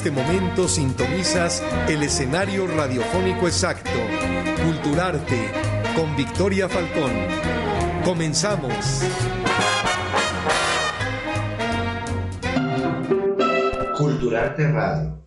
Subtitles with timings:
[0.00, 3.90] Este momento sintonizas el escenario radiofónico exacto,
[4.64, 5.50] Culturarte,
[5.94, 7.12] con Victoria Falcón.
[8.02, 9.02] Comenzamos.
[13.98, 15.20] Culturarte Radio.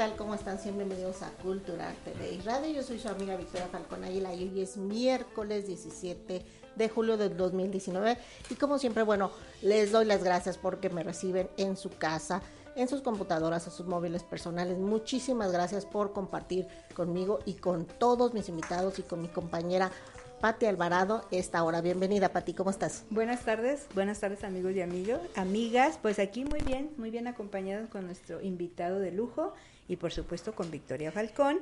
[0.00, 0.16] Tal?
[0.16, 0.58] ¿Cómo están?
[0.58, 2.72] Siempre bienvenidos a Cultural TV y Radio.
[2.72, 6.42] Yo soy su amiga Victoria Falcón Águila y hoy es miércoles 17
[6.74, 8.16] de julio del 2019
[8.48, 12.40] y como siempre, bueno, les doy las gracias porque me reciben en su casa,
[12.76, 14.78] en sus computadoras, en sus móviles personales.
[14.78, 19.92] Muchísimas gracias por compartir conmigo y con todos mis invitados y con mi compañera
[20.40, 21.82] Pati Alvarado esta hora.
[21.82, 23.04] Bienvenida, Pati, ¿cómo estás?
[23.10, 27.90] Buenas tardes, buenas tardes amigos y amigos, amigas, pues aquí muy bien, muy bien acompañados
[27.90, 29.52] con nuestro invitado de lujo
[29.90, 31.58] y por supuesto con Victoria Falcón,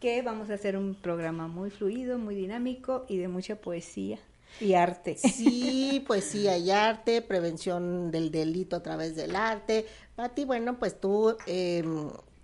[0.00, 4.18] que vamos a hacer un programa muy fluido, muy dinámico y de mucha poesía
[4.60, 5.16] y arte.
[5.16, 9.86] Sí, poesía y arte, prevención del delito a través del arte.
[10.14, 11.82] Pati, bueno, pues tú, eh,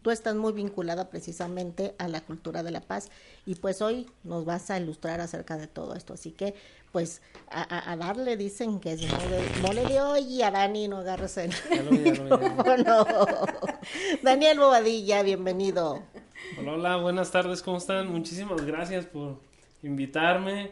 [0.06, 3.10] tú estás muy vinculada precisamente a la cultura de la paz
[3.44, 6.14] y pues hoy nos vas a ilustrar acerca de todo esto.
[6.14, 6.54] Así que,
[6.92, 10.86] pues, a, a- a darle dicen que es mole, mole de hoy y a Dani
[10.86, 11.50] no agarres el
[11.90, 13.04] micrófono.
[14.22, 16.04] Daniel Bobadilla, bienvenido.
[16.56, 18.06] Hola, hola, buenas tardes, ¿cómo están?
[18.08, 19.40] Muchísimas gracias por
[19.82, 20.70] invitarme.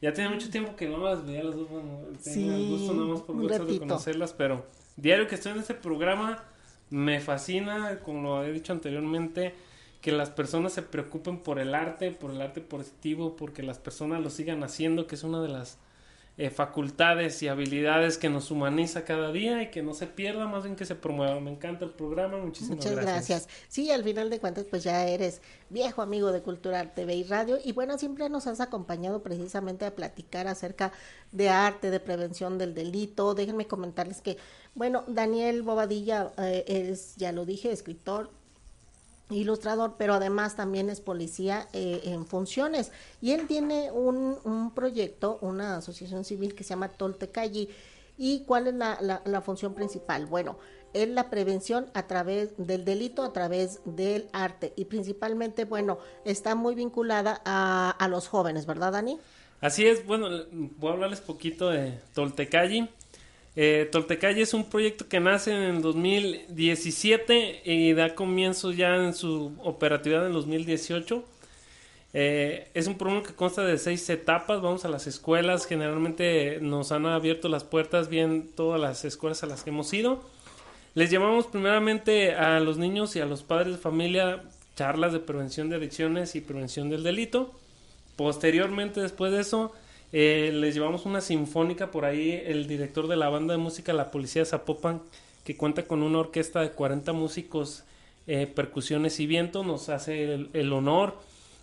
[0.00, 2.94] Ya tiene mucho tiempo que no las veía las dos, bueno, tenía el Sí, gusto
[2.94, 4.64] nada más por gusto de conocerlas, pero
[4.94, 6.44] diario que estoy en este programa
[6.90, 9.54] me fascina, como lo he dicho anteriormente,
[10.00, 14.22] que las personas se preocupen por el arte, por el arte positivo, porque las personas
[14.22, 15.78] lo sigan haciendo, que es una de las
[16.38, 20.64] eh, facultades y habilidades que nos humaniza cada día y que no se pierda, más
[20.64, 21.40] bien que se promueva.
[21.40, 23.48] Me encanta el programa, muchísimas Muchas gracias.
[23.68, 27.58] Sí, al final de cuentas, pues ya eres viejo amigo de Cultural TV y Radio.
[27.64, 30.92] Y bueno, siempre nos has acompañado precisamente a platicar acerca
[31.32, 33.34] de arte, de prevención del delito.
[33.34, 34.36] Déjenme comentarles que,
[34.74, 38.30] bueno, Daniel Bobadilla eh, es, ya lo dije, escritor,
[39.30, 42.92] ilustrador, pero además también es policía eh, en funciones.
[43.20, 47.68] Y él tiene un, un proyecto, una asociación civil que se llama Toltecayi.
[48.18, 50.26] ¿Y cuál es la, la, la función principal?
[50.26, 50.58] Bueno,
[50.94, 54.72] es la prevención a través del delito, a través del arte.
[54.76, 59.18] Y principalmente, bueno, está muy vinculada a, a los jóvenes, ¿verdad, Dani?
[59.60, 62.88] Así es, bueno, voy a hablarles poquito de Toltecayi.
[63.58, 63.90] Eh,
[64.36, 70.22] es un proyecto que nace en el 2017 y da comienzo ya en su operatividad
[70.22, 71.24] en el 2018.
[72.12, 74.60] Eh, es un programa que consta de seis etapas.
[74.60, 75.66] Vamos a las escuelas.
[75.66, 80.22] Generalmente nos han abierto las puertas bien todas las escuelas a las que hemos ido.
[80.94, 84.42] Les llevamos primeramente a los niños y a los padres de familia
[84.76, 87.54] charlas de prevención de adicciones y prevención del delito.
[88.16, 89.72] Posteriormente, después de eso,
[90.18, 92.42] eh, les llevamos una sinfónica por ahí.
[92.46, 95.02] El director de la banda de música La Policía de Zapopan,
[95.44, 97.84] que cuenta con una orquesta de 40 músicos,
[98.26, 101.18] eh, percusiones y viento, nos hace el, el honor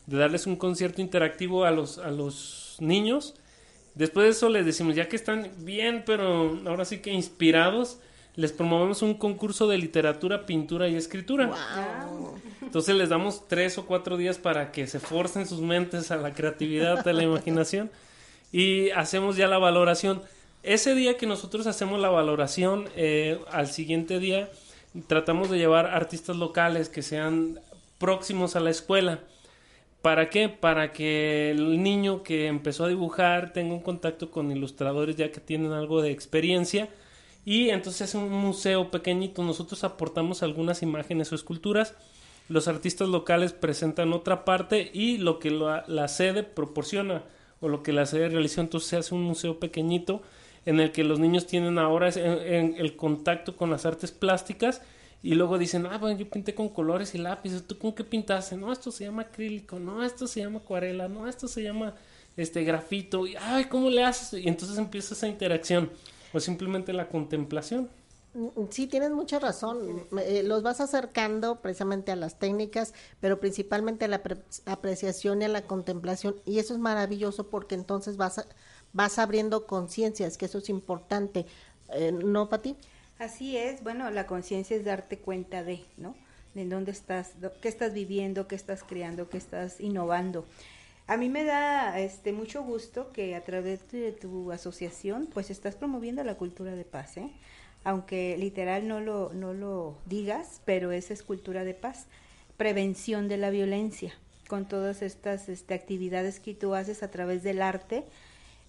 [0.06, 3.34] de darles un concierto interactivo a los, a los niños.
[3.96, 7.98] Después de eso les decimos, ya que están bien, pero ahora sí que inspirados,
[8.36, 11.48] les promovemos un concurso de literatura, pintura y escritura.
[11.48, 12.36] Wow.
[12.62, 16.36] Entonces les damos tres o cuatro días para que se forcen sus mentes a la
[16.36, 17.90] creatividad, a la imaginación
[18.54, 20.22] y hacemos ya la valoración.
[20.62, 24.50] Ese día que nosotros hacemos la valoración, eh, al siguiente día
[25.08, 27.60] tratamos de llevar artistas locales que sean
[27.98, 29.20] próximos a la escuela.
[30.02, 30.50] ¿Para qué?
[30.50, 35.40] Para que el niño que empezó a dibujar tenga un contacto con ilustradores ya que
[35.42, 36.90] tienen algo de experiencia
[37.46, 39.44] y entonces es un museo pequeñito.
[39.44, 41.96] Nosotros aportamos algunas imágenes o esculturas.
[42.50, 47.24] Los artistas locales presentan otra parte y lo que la, la sede proporciona
[47.64, 48.62] o lo que la sede realizó.
[48.62, 50.22] Entonces se hace un museo pequeñito
[50.66, 54.82] en el que los niños tienen ahora en el contacto con las artes plásticas
[55.24, 58.58] y luego dicen, ah, bueno, yo pinté con colores y lápices, ¿tú con qué pintaste?
[58.58, 61.96] No, esto se llama acrílico, no, esto se llama acuarela, no, esto se llama
[62.36, 64.44] este grafito, y ay, ¿cómo le haces?
[64.44, 65.90] Y entonces empieza esa interacción,
[66.34, 67.90] o simplemente la contemplación.
[68.72, 70.08] Sí, tienes mucha razón.
[70.20, 75.46] Eh, los vas acercando precisamente a las técnicas, pero principalmente a la apre- apreciación y
[75.46, 76.36] a la contemplación.
[76.46, 78.48] Y eso es maravilloso porque entonces vas, a-
[78.92, 81.46] vas abriendo conciencias, que eso es importante.
[81.90, 82.76] Eh, ¿No, Pati?
[83.20, 86.16] Así es, bueno, la conciencia es darte cuenta de, ¿no?
[86.54, 87.32] De dónde estás,
[87.62, 90.46] qué estás viviendo, qué estás creando, qué estás innovando.
[91.08, 95.76] A mí me da este mucho gusto que a través de tu asociación pues estás
[95.76, 97.32] promoviendo la cultura de paz, ¿eh?
[97.84, 102.06] Aunque literal no lo no lo digas, pero esa es cultura de paz,
[102.58, 104.14] prevención de la violencia
[104.48, 108.04] con todas estas este, actividades que tú haces a través del arte.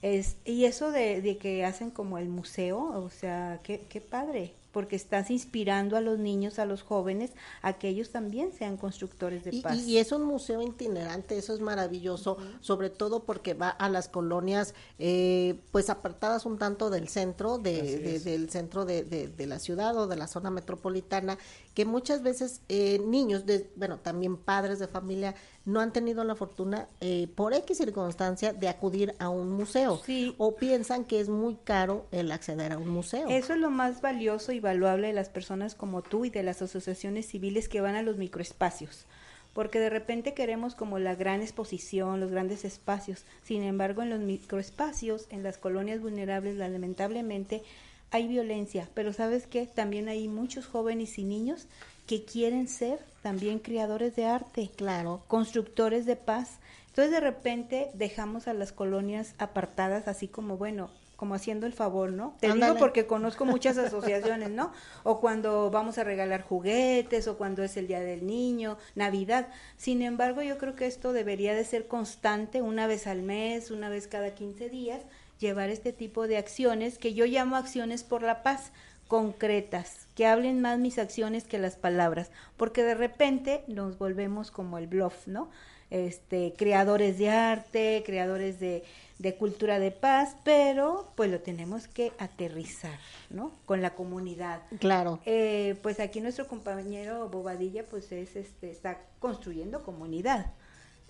[0.03, 4.53] Es, y eso de, de que hacen como el museo, o sea, qué, qué padre,
[4.75, 7.31] porque estás inspirando a los niños, a los jóvenes,
[7.63, 9.79] a que ellos también sean constructores de Y, paz.
[9.79, 14.75] y- es un museo itinerante, eso es maravilloso, sobre todo porque va a las colonias,
[14.99, 19.59] eh, pues apartadas un tanto del centro, de, de- del centro de, de- de la
[19.61, 21.39] ciudad o de la zona metropolitana,
[21.73, 26.35] que muchas veces eh, niños, de, bueno, también padres de familia, no han tenido la
[26.35, 30.01] fortuna, eh, por X circunstancia, de acudir a un museo.
[30.05, 30.35] Sí.
[30.37, 33.29] O piensan que es muy caro el acceder a un museo.
[33.29, 36.61] Eso es lo más valioso y valuable de las personas como tú y de las
[36.61, 39.07] asociaciones civiles que van a los microespacios.
[39.55, 43.25] Porque de repente queremos como la gran exposición, los grandes espacios.
[43.43, 47.63] Sin embargo, en los microespacios, en las colonias vulnerables, lamentablemente
[48.11, 48.89] hay violencia.
[48.95, 49.67] Pero ¿sabes qué?
[49.67, 51.69] También hay muchos jóvenes y niños
[52.07, 55.23] que quieren ser también creadores de arte Claro.
[55.29, 56.59] constructores de paz.
[56.89, 62.13] Entonces de repente dejamos a las colonias apartadas así como, bueno, como haciendo el favor,
[62.13, 62.37] ¿no?
[62.41, 62.73] Te Ándale.
[62.73, 64.73] digo porque conozco muchas asociaciones, ¿no?
[65.05, 69.49] O cuando vamos a regalar juguetes, o cuando es el Día del Niño, Navidad.
[69.77, 73.89] Sin embargo, yo creo que esto debería de ser constante, una vez al mes, una
[73.89, 75.03] vez cada 15 días,
[75.39, 78.73] llevar este tipo de acciones que yo llamo acciones por la paz
[79.15, 84.77] concretas, que hablen más mis acciones que las palabras, porque de repente nos volvemos como
[84.77, 85.53] el bluff, ¿no?
[85.89, 88.83] Este, creadores de arte, creadores de,
[89.21, 92.99] de cultura de paz, pero pues lo tenemos que aterrizar,
[93.31, 93.53] ¿no?
[93.67, 94.63] Con la comunidad.
[94.81, 95.21] Claro.
[95.27, 100.47] Eh, pues aquí nuestro compañero Bobadilla pues es este está construyendo comunidad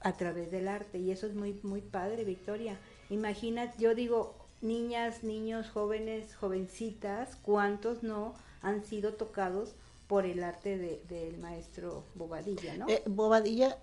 [0.02, 2.76] a través del arte y eso es muy muy padre Victoria
[3.08, 9.74] imagina yo digo niñas niños jóvenes jovencitas cuántos no han sido tocados
[10.08, 13.78] por el arte de- del maestro Bobadilla no Eh, Bobadilla,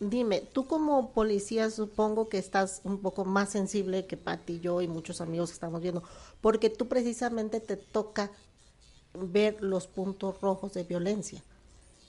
[0.00, 4.88] dime, tú como policía supongo que estás un poco más sensible que Pati, yo y
[4.88, 6.02] muchos amigos estamos viendo,
[6.40, 8.30] porque tú precisamente te toca
[9.14, 11.42] ver los puntos rojos de violencia.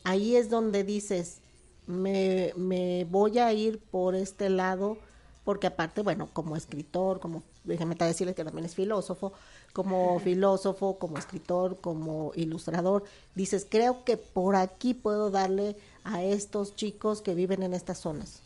[0.04, 1.40] Ahí es donde dices,
[1.88, 4.98] me, me voy a ir por este lado,
[5.48, 9.32] porque aparte, bueno, como escritor, como, déjame decirles que también es filósofo,
[9.72, 16.76] como filósofo, como escritor, como ilustrador, dices, creo que por aquí puedo darle a estos
[16.76, 18.44] chicos que viven en estas zonas.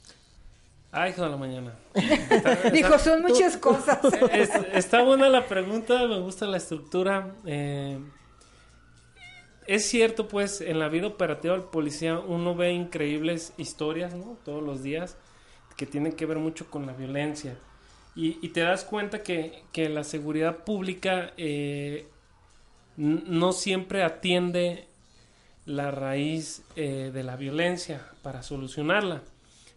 [0.91, 1.73] Ay, hijo de la mañana.
[2.71, 3.97] dijo son muchas cosas
[4.31, 7.33] Es- está buena la pregunta, me gusta la estructura.
[7.47, 7.97] eh,
[9.65, 14.37] es cierto, pues, en la vida operativa del policía uno ve increíbles historias, ¿no?
[14.45, 15.17] Todos los días,
[15.77, 17.55] que tienen que ver mucho con la violencia.
[18.13, 22.07] Y, te das cuenta que, que la seguridad pública eh,
[22.97, 24.85] no siempre atiende
[25.65, 29.21] la raíz eh, de la violencia para solucionarla.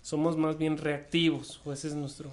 [0.02, 2.28] Somos más bien reactivos, ese es nuestro,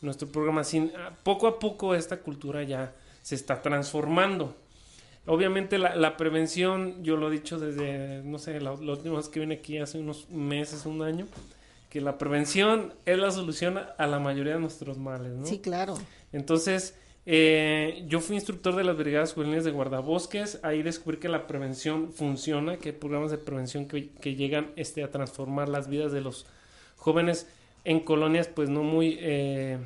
[0.00, 0.64] nuestro programa.
[0.64, 4.56] Sin, a- poco a poco esta cultura ya se está transformando.
[5.26, 9.56] Obviamente la, prevención, yo lo he dicho desde, no sé, la, última vez que vine
[9.56, 11.26] aquí hace unos meses, un año,
[11.88, 15.46] que la prevención es la solución a, la mayoría de nuestros males, ¿no?
[15.46, 15.96] Sí, claro.
[16.32, 20.60] Entonces, eh, yo fui instructor de las brigadas juveniles de guardabosques.
[20.62, 25.02] Ahí descubrí que la prevención funciona, que hay programas de prevención que, que llegan este,
[25.02, 26.46] a transformar las vidas de los
[26.96, 27.46] jóvenes
[27.84, 29.16] en colonias, pues no muy.
[29.20, 29.78] eh,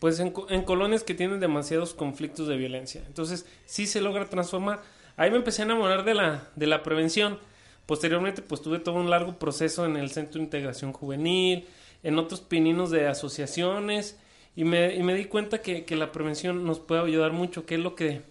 [0.00, 3.02] pues en, en colonias que tienen demasiados conflictos de violencia.
[3.06, 4.82] Entonces, sí se logra transformar.
[5.16, 7.38] Ahí me empecé a enamorar de la, de la prevención.
[7.86, 11.66] Posteriormente, pues tuve todo un largo proceso en el Centro de Integración Juvenil,
[12.02, 14.18] en otros pininos de asociaciones,
[14.56, 17.74] y me, y me di cuenta que, que la prevención nos puede ayudar mucho, que
[17.74, 18.22] es lo que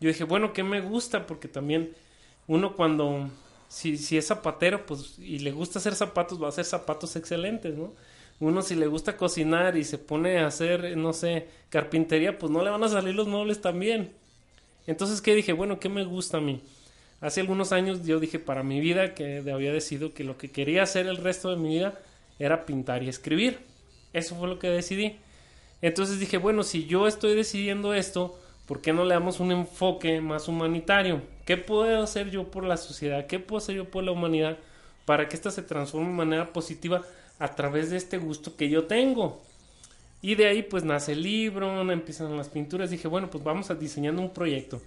[0.00, 1.94] yo dije, bueno, que me gusta, porque también
[2.48, 3.30] uno cuando,
[3.68, 7.74] si, si es zapatero, pues, y le gusta hacer zapatos, va a hacer zapatos excelentes,
[7.76, 7.92] ¿no?
[8.40, 12.64] Uno si le gusta cocinar y se pone a hacer, no sé, carpintería, pues no
[12.64, 14.12] le van a salir los muebles también.
[14.88, 15.52] Entonces, ¿qué dije?
[15.52, 16.60] Bueno, ¿qué me gusta a mí?
[17.22, 20.82] Hace algunos años yo dije para mi vida que había decidido que lo que quería
[20.82, 21.94] hacer el resto de mi vida
[22.40, 23.60] era pintar y escribir.
[24.12, 25.16] Eso fue lo que decidí.
[25.82, 28.36] Entonces dije, bueno, si yo estoy decidiendo esto,
[28.66, 31.22] ¿por qué no le damos un enfoque más humanitario?
[31.46, 33.28] ¿Qué puedo hacer yo por la sociedad?
[33.28, 34.58] ¿Qué puedo hacer yo por la humanidad
[35.04, 37.02] para que ésta se transforme de manera positiva
[37.38, 39.40] a través de este gusto que yo tengo?
[40.22, 43.76] Y de ahí pues nace el libro, empiezan las pinturas, dije, bueno, pues vamos a
[43.76, 44.82] diseñando un proyecto.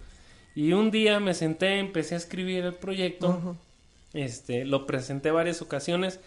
[0.56, 3.56] Y un día me senté, empecé a escribir el proyecto,
[4.14, 6.20] este, lo presenté varias ocasiones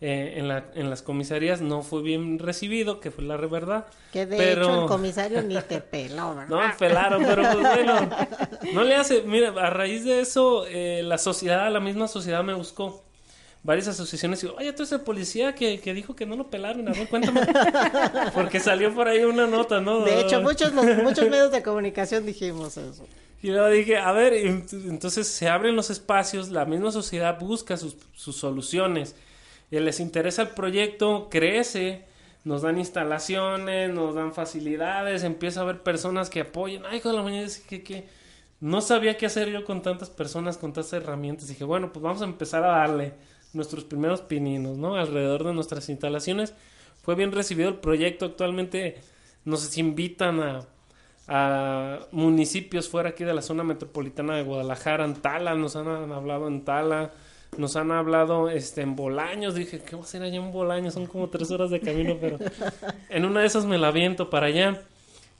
[0.00, 3.86] eh, en, la, en las comisarías, no fue bien recibido, que fue la verdad.
[4.12, 4.62] Que de pero...
[4.62, 6.48] hecho el comisario ni te peló, ¿verdad?
[6.48, 8.10] No, me pelaron, pero pues bueno,
[8.72, 12.54] no le hace, mira, a raíz de eso, eh, la sociedad, la misma sociedad me
[12.54, 13.04] buscó
[13.62, 16.48] varias asociaciones y digo, oye, tú eres el policía que, que dijo que no lo
[16.50, 17.40] pelaron, a ver, cuéntame.
[18.34, 20.00] Porque salió por ahí una nota, ¿no?
[20.00, 23.06] De hecho, muchos, los, muchos medios de comunicación dijimos eso.
[23.44, 27.94] Y luego dije, a ver, entonces se abren los espacios, la misma sociedad busca sus,
[28.14, 29.16] sus soluciones,
[29.70, 32.06] y les interesa el proyecto, crece,
[32.44, 37.22] nos dan instalaciones, nos dan facilidades, empieza a haber personas que apoyan, ay, con la
[37.22, 38.08] mañana que, que
[38.60, 42.22] no sabía qué hacer yo con tantas personas, con tantas herramientas, dije, bueno, pues vamos
[42.22, 43.12] a empezar a darle
[43.52, 44.96] nuestros primeros pininos, ¿no?
[44.96, 46.54] Alrededor de nuestras instalaciones.
[47.02, 48.24] Fue bien recibido el proyecto.
[48.24, 49.02] Actualmente
[49.44, 50.66] nos invitan a,
[51.28, 56.12] a municipios fuera aquí de la zona metropolitana de Guadalajara, en Tala, nos han, han
[56.12, 57.12] hablado en Tala,
[57.56, 59.54] nos han hablado este en Bolaños.
[59.54, 60.94] Dije, ¿qué va a hacer allá en Bolaños?
[60.94, 62.38] Son como tres horas de camino, pero
[63.08, 64.82] en una de esas me la viento para allá.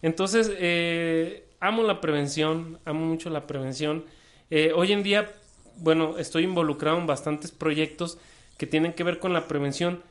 [0.02, 4.04] Entonces, eh, amo la prevención, amo mucho la prevención.
[4.50, 5.28] Eh, hoy en día
[5.76, 8.18] bueno, estoy involucrado en bastantes proyectos
[8.58, 10.02] que tienen que ver con la prevención.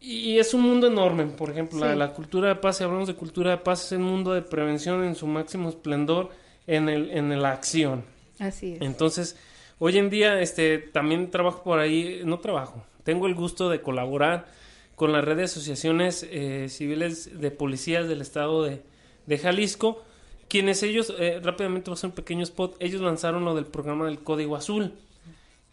[0.00, 3.14] Y es un mundo enorme, por ejemplo, la, la, cultura de paz, si hablamos de
[3.14, 6.30] cultura de paz, es un mundo de prevención en su máximo esplendor
[6.68, 8.04] en, el, en la acción.
[8.38, 8.82] Así es.
[8.82, 9.36] Entonces,
[9.80, 14.46] hoy en día este, también trabajo por ahí, no trabajo, tengo el gusto de colaborar
[14.94, 18.82] con la red de asociaciones eh, civiles de policías del estado de,
[19.26, 20.04] de Jalisco,
[20.48, 24.06] quienes ellos, eh, rápidamente voy a hacer un pequeño spot, ellos lanzaron lo del programa
[24.06, 24.92] del Código Azul,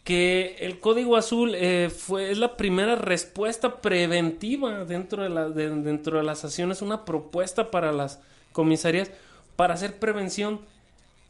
[0.06, 6.22] que el Código Azul eh, fue, es la primera respuesta preventiva dentro de, dentro de
[6.22, 8.20] las acciones, una propuesta para las
[8.52, 9.10] comisarías
[9.56, 10.60] para hacer prevención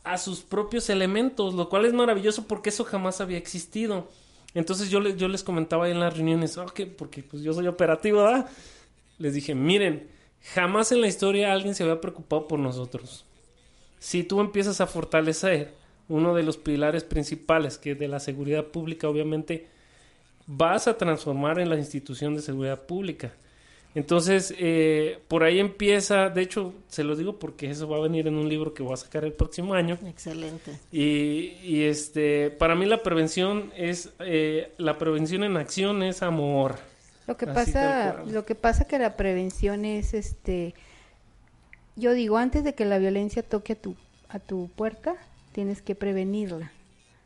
[0.04, 4.08] a sus propios elementos, lo cual es maravilloso porque eso jamás había existido.
[4.52, 7.68] Entonces yo, les, yo les comentaba ahí en las reuniones, okay, porque pues yo soy
[7.68, 8.28] operativo.
[9.16, 10.06] Les dije, miren,
[10.54, 13.24] jamás en la historia alguien se había preocupado por nosotros
[13.98, 15.72] si tú empiezas a fortalecer
[16.08, 19.66] uno de los pilares principales que de la seguridad pública, obviamente
[20.46, 23.32] vas a transformar en la institución de seguridad pública.
[23.96, 28.26] Entonces, eh, por ahí empieza, de hecho, se lo digo porque eso va a venir
[28.26, 29.98] en un libro que voy a sacar el próximo año.
[30.06, 30.78] Excelente.
[30.92, 36.76] Y, y este, para mí la prevención es, eh, la prevención en acción es amor.
[37.26, 40.74] Lo que pasa, lo que pasa que la prevención es, este,
[41.96, 43.96] yo digo, antes de que la violencia toque a tu,
[44.28, 45.16] a tu puerta,
[45.56, 46.70] tienes que prevenirla.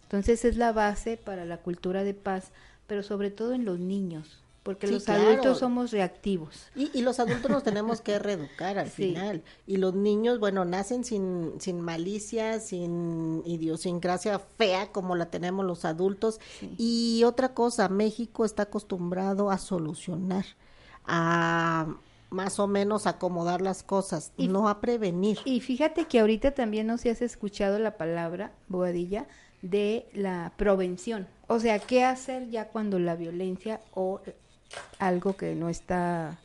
[0.04, 2.52] Entonces es la base para la cultura de paz,
[2.87, 5.22] pero sobre todo en los niños, porque Sí, los claro.
[5.30, 6.68] adultos somos reactivos.
[6.76, 9.06] Y, y los adultos nos tenemos que reeducar al Sí.
[9.08, 9.42] final.
[9.66, 15.84] Y los niños, bueno, nacen sin, sin malicia, sin idiosincrasia fea como la tenemos los
[15.84, 16.38] adultos.
[16.78, 20.44] Y otra cosa, México está acostumbrado a solucionar,
[21.04, 21.94] a
[22.30, 25.38] más o menos acomodar las cosas, Y- no a prevenir.
[25.44, 29.26] Y fíjate que ahorita también no se has escuchado la palabra, Boadilla,
[29.62, 31.26] de la prevención.
[31.49, 34.20] O sea, ¿qué hacer ya cuando la violencia o
[34.99, 36.38] algo que no está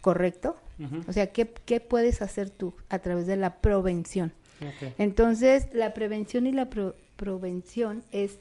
[0.00, 0.56] correcto?
[1.08, 4.32] O sea, ¿qué, ¿qué puedes hacer tú a través de la prevención?
[4.98, 8.38] Entonces, la prevención y la pro- prevención es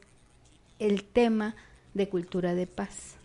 [0.80, 1.56] el tema
[1.94, 3.16] de cultura de paz,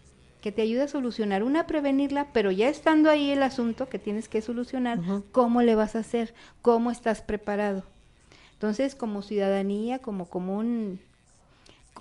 [0.40, 4.28] que te ayuda a solucionar una, prevenirla, pero ya estando ahí el asunto que tienes
[4.28, 5.00] que solucionar,
[5.33, 6.35] ¿cómo le vas a hacer?
[6.62, 7.85] ¿Cómo estás preparado?
[8.52, 11.00] Entonces, como ciudadanía, como común,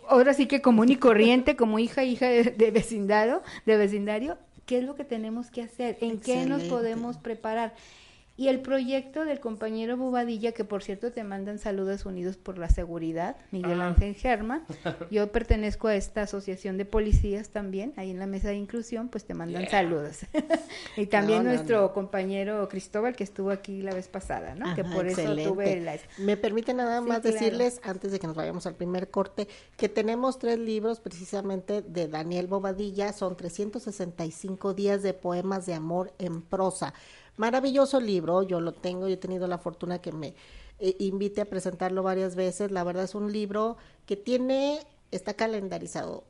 [0.08, 4.79] ahora sí que común y corriente, como hija, hija de, de vecindario, de vecindario, ¿qué
[4.79, 5.98] es lo que tenemos que hacer?
[6.01, 7.74] ¿En qué nos podemos preparar?
[8.38, 12.70] Y el proyecto del compañero Bobadilla, que por cierto te mandan saludos unidos por la
[12.70, 13.88] seguridad, Miguel Ah.
[13.88, 14.63] Ángel Germa.
[15.12, 19.25] Yo pertenezco a esta asociación de policías también, ahí en la mesa de inclusión, pues
[19.25, 20.20] te mandan saludos.
[20.98, 21.94] y también No, no, nuestro no.
[21.94, 24.75] compañero Cristóbal, que estuvo aquí la vez pasada, ¿no?
[24.75, 25.41] que Ajá, por excelente.
[25.41, 25.98] eso tuve la...
[26.20, 27.34] Me permite nada Sí, más claro.
[27.39, 32.08] decirles, antes de que nos vayamos al primer corte, que tenemos tres libros precisamente de
[32.08, 36.94] Daniel Bobadilla, son 365 días de poemas de amor en prosa.
[37.38, 40.34] Maravilloso libro, yo lo tengo, yo he tenido la fortuna que me
[40.79, 42.72] eh, invite a presentarlo varias veces.
[42.72, 44.79] La verdad es un libro que tiene,
[45.12, 46.24] está calendarizado,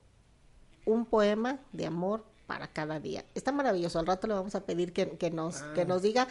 [0.85, 3.25] un poema de amor para cada día.
[3.35, 6.27] Está maravilloso, al rato le vamos a pedir que, que nos, que nos diga.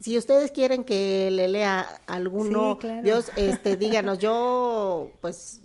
[0.00, 3.02] si ustedes quieren que le lea alguno, Sí, claro.
[3.02, 5.60] Dios, este, díganos, yo, pues,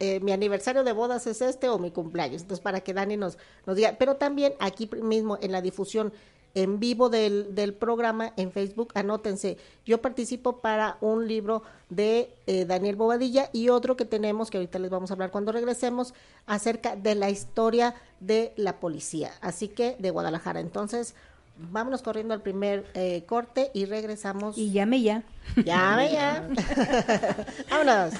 [0.00, 3.38] eh, mi aniversario de bodas es este o mi cumpleaños, entonces para que Dani nos,
[3.66, 6.12] nos diga, pero también aquí mismo en la difusión
[6.54, 12.64] en vivo del, del programa en Facebook, anótense, yo participo para un libro de eh,
[12.64, 16.14] Daniel Bobadilla y otro que tenemos, que ahorita les vamos a hablar cuando regresemos,
[16.46, 21.14] acerca de la historia de la policía, así que de Guadalajara, entonces
[21.58, 24.56] vámonos corriendo al primer eh, corte y regresamos.
[24.56, 25.22] Y llame ya.
[25.56, 26.48] Llame ya.
[27.70, 28.14] Vámonos.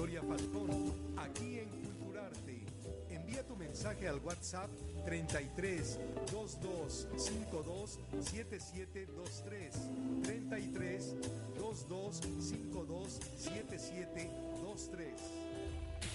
[0.00, 2.64] Victoria Falcón, aquí en Culturarte.
[3.10, 4.70] Envía tu mensaje al WhatsApp
[5.04, 5.98] 33
[6.32, 9.74] 22 52 7723.
[10.22, 11.16] 33
[11.52, 15.12] 22 52 7723.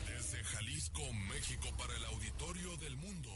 [0.08, 3.30] Desde Jalisco, México, para el auditorio del mundo.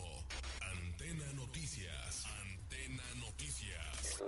[0.62, 2.26] Antena Noticias.
[2.42, 4.24] Antena Noticias.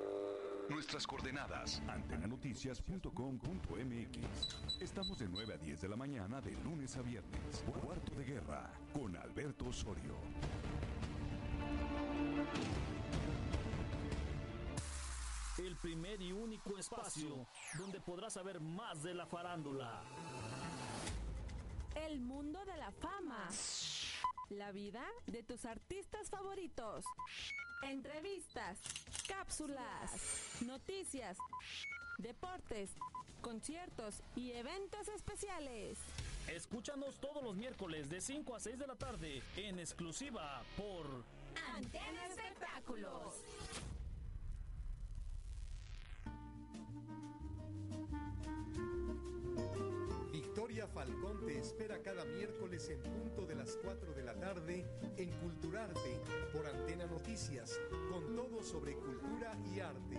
[0.71, 4.79] Nuestras coordenadas, antenanoticias.com.mx.
[4.79, 7.65] Estamos de 9 a 10 de la mañana de lunes a viernes.
[7.83, 10.15] Cuarto de guerra con Alberto Osorio.
[15.57, 17.45] El primer y único espacio
[17.77, 20.01] donde podrás saber más de la farándula.
[21.95, 23.49] El mundo de la fama.
[24.51, 27.05] La vida de tus artistas favoritos.
[27.83, 28.79] Entrevistas,
[29.25, 31.37] cápsulas, noticias,
[32.17, 32.89] deportes,
[33.41, 35.97] conciertos y eventos especiales.
[36.49, 41.23] Escúchanos todos los miércoles de 5 a 6 de la tarde en exclusiva por
[41.73, 43.35] Antena Espectáculos.
[50.87, 54.85] Falcón te espera cada miércoles en punto de las 4 de la tarde
[55.17, 56.19] en Culturarte
[56.51, 60.17] por Antena Noticias, con todo sobre cultura y arte.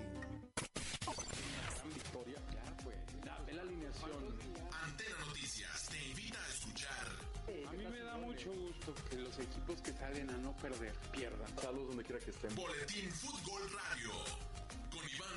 [1.95, 2.95] Victoria, ya fue.
[3.25, 4.38] Dame la alineación.
[4.85, 7.07] Antena Noticias te invita a escuchar.
[7.68, 11.59] A mí me da mucho gusto que los equipos que salen a no perder pierdan.
[11.59, 12.55] Saludos donde quiera que estén.
[12.55, 14.51] Boletín Fútbol Radio.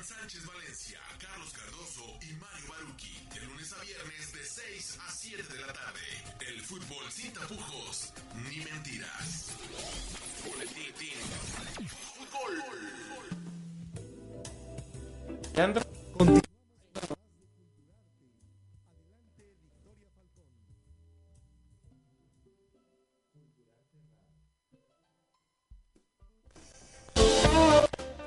[0.06, 3.26] Sánchez Valencia, Carlos Cardoso y Mario Baruki.
[3.34, 6.00] De lunes a viernes de 6 a 7 de la tarde.
[6.46, 8.12] El fútbol sin tapujos
[8.48, 9.50] ni mentiras.
[10.44, 11.18] Boletín
[11.88, 12.62] Fútbol.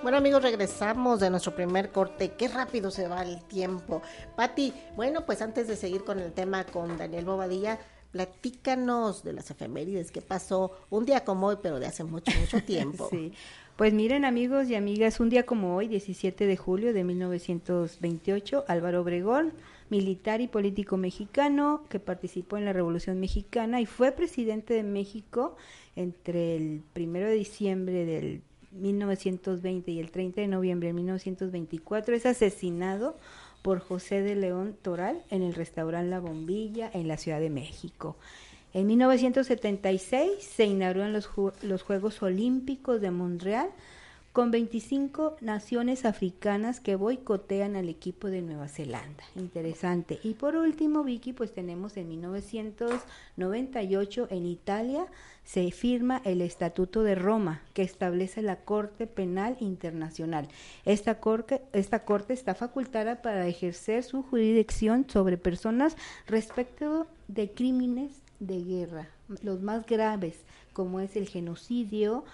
[0.09, 2.31] Bueno amigos, regresamos de nuestro primer corte.
[2.31, 4.01] Qué rápido se va el tiempo.
[4.35, 7.77] Pati, bueno, pues antes de seguir con el tema con Daniel Bobadilla,
[8.11, 12.59] platícanos de las efemérides, qué pasó un día como hoy, pero de hace mucho, mucho
[12.65, 13.07] tiempo.
[13.11, 13.33] Sí.
[13.75, 19.01] Pues miren amigos y amigas, un día como hoy, 17 de julio de 1928, Álvaro
[19.01, 19.53] Obregón,
[19.91, 25.55] militar y político mexicano que participó en la Revolución Mexicana y fue presidente de México
[25.95, 28.41] entre el primero de diciembre del
[28.71, 33.17] 1920 y el 30 de noviembre de 1924, es asesinado
[33.61, 38.15] por José de León Toral en el restaurante La Bombilla en la Ciudad de México.
[38.73, 43.69] En 1976 se inauguraron los, Ju- los Juegos Olímpicos de Montreal
[44.33, 49.23] con 25 naciones africanas que boicotean al equipo de Nueva Zelanda.
[49.35, 50.19] Interesante.
[50.23, 55.07] Y por último, Vicky, pues tenemos en 1998 en Italia
[55.43, 60.47] se firma el Estatuto de Roma que establece la Corte Penal Internacional.
[60.85, 68.11] Esta corte, esta corte está facultada para ejercer su jurisdicción sobre personas respecto de crímenes
[68.39, 69.07] de guerra,
[69.41, 70.35] los más graves,
[70.71, 72.25] como es el genocidio,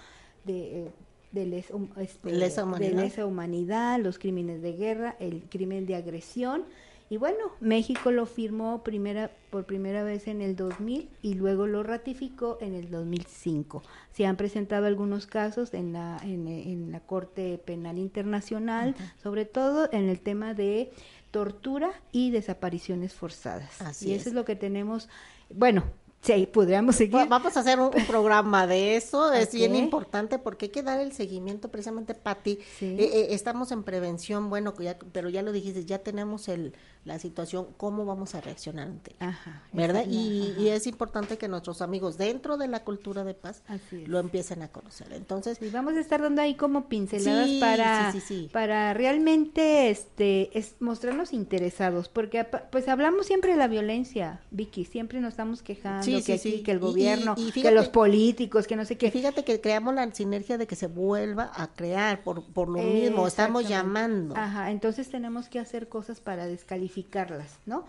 [0.44, 0.92] de, eh,
[1.36, 3.04] de les- um, este, Lesa de humanidad.
[3.04, 6.64] lesa humanidad, los crímenes de guerra, el crimen de agresión.
[7.08, 11.84] Y bueno, México lo firmó primera, por primera vez en el 2000 y luego lo
[11.84, 13.84] ratificó en el 2005.
[14.12, 19.88] Se han presentado algunos casos en la, en, en la Corte Penal Internacional, sobre todo
[19.92, 20.90] en el tema de
[21.30, 23.82] tortura y desapariciones forzadas.
[23.84, 24.22] Así y es.
[24.22, 25.08] eso es lo que tenemos.
[25.54, 25.84] Bueno,
[26.26, 27.16] sí, podríamos seguir.
[27.16, 30.84] Va- Vamos a hacer un, un programa de eso, es bien importante porque hay que
[30.84, 32.60] dar el seguimiento precisamente, Pati.
[32.80, 32.96] Sí.
[33.00, 36.74] Eh, eh, estamos en prevención, bueno, ya- pero ya lo dijiste, ya tenemos el,
[37.06, 39.30] la situación, ¿cómo vamos a reaccionar ante ella?
[39.30, 40.06] Ajá, ¿Verdad?
[40.10, 40.60] Y, ajá.
[40.62, 43.62] y es importante que nuestros amigos dentro de la cultura de paz
[44.08, 45.14] lo empiecen a conocer.
[45.14, 48.50] Entonces, Y vamos a estar dando ahí como pinceladas Sí, para, sí, sí, sí.
[48.52, 55.20] para realmente este es mostrarnos interesados, porque pues hablamos siempre de la violencia, Vicky, siempre
[55.22, 58.76] nos estamos quejando, que sí, aquí, que el Y- y- gobierno, que los políticos, que
[58.76, 59.12] no sé qué.
[59.12, 63.28] Fíjate que creamos la sinergia de que se vuelva a crear por, por lo mismo,
[63.28, 64.36] estamos llamando.
[64.36, 66.48] Ajá, entonces tenemos que hacer cosas para
[66.96, 67.86] descalificarlas, ¿no?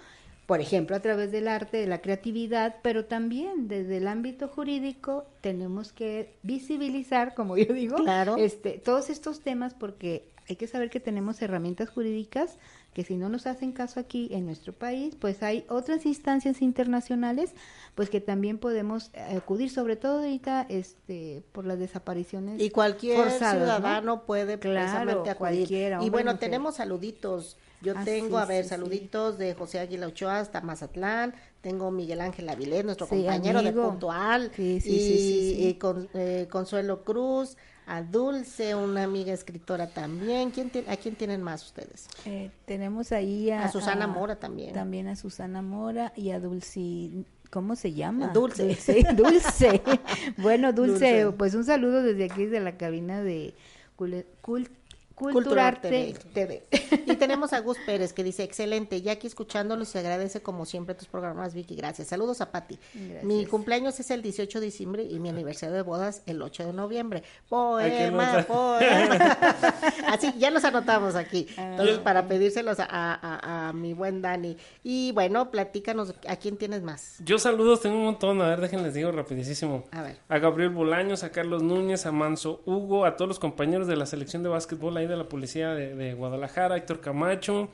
[0.47, 5.25] Por ejemplo, a través del arte, de la creatividad, pero también desde el ámbito jurídico
[5.41, 8.37] tenemos que visibilizar, como yo digo, Claro.
[8.37, 12.59] este, todos estos temas porque hay que saber que tenemos herramientas jurídicas
[12.97, 17.53] que si no nos hacen caso aquí en nuestro país, pues hay otras instancias internacionales,
[17.95, 23.19] pues que también podemos eh, acudir, sobre todo ahorita, este, por las desapariciones Y cualquier
[23.19, 23.65] forzadas, ¿no?
[23.67, 25.71] ciudadano puede Claro, acudir.
[26.01, 26.39] y bueno, mujer.
[26.39, 27.59] tenemos saluditos.
[27.83, 28.75] Yo Ah, tengo, sí, a ver, sí, sí.
[28.77, 31.35] saluditos de José Águila Ochoa hasta Mazatlán.
[31.61, 33.89] Tengo Miguel Ángel Avilés, nuestro Sí, compañero de amigo.
[33.91, 34.53] Puntual.
[34.55, 35.69] Sí, sí, y sí, sí, sí.
[35.69, 37.57] y con- eh, Consuelo Cruz,
[37.89, 40.51] a Dulce, una amiga escritora también.
[40.51, 42.09] ¿Quién ti- ¿A quién tienen más ustedes?
[42.25, 44.73] Eh, tenemos ahí a, A Susana Mora también.
[44.73, 47.11] También a Susana Mora y a Dulce.
[47.51, 48.29] ¿Cómo se llama?
[48.29, 48.65] Dulce.
[48.65, 49.07] Dulce.
[49.17, 49.83] Dulce.
[50.39, 51.37] bueno, Dulce, Dulce.
[51.39, 53.55] pues un saludo desde aquí, desde la cabina de
[53.97, 54.69] Cul- Cul-
[55.17, 56.15] Cultural Culturarte.
[56.35, 56.67] TV.
[57.07, 60.95] Y tenemos a Gus Pérez que dice, excelente, ya aquí escuchándolos se agradece como siempre
[60.95, 62.09] tus programas, Vicky, gracias.
[62.09, 62.79] Saludos a Pati.
[62.95, 63.25] Gracias.
[63.25, 66.73] Mi cumpleaños es el 18 de diciembre y mi aniversario de bodas el 8 de
[66.75, 67.23] noviembre.
[67.49, 69.17] Poema, poema.
[70.09, 71.47] Así, ya nos anotamos aquí.
[71.57, 71.69] Ah.
[71.71, 74.57] Entonces, para pedírselos a- a mi buen Dani.
[74.85, 77.17] Y bueno, platícanos, ¿a quién tienes más?
[77.25, 78.41] Yo saludos, tengo un montón.
[78.43, 79.85] A ver, déjenles digo rapidísimo.
[79.93, 80.19] A ver.
[80.29, 84.05] A Gabriel Bolaños, a Carlos Núñez, a Manso Hugo, a todos los compañeros de la
[84.07, 87.69] selección de básquetbol ahí de la policía de, de Guadalajara, a Héctor Camacho,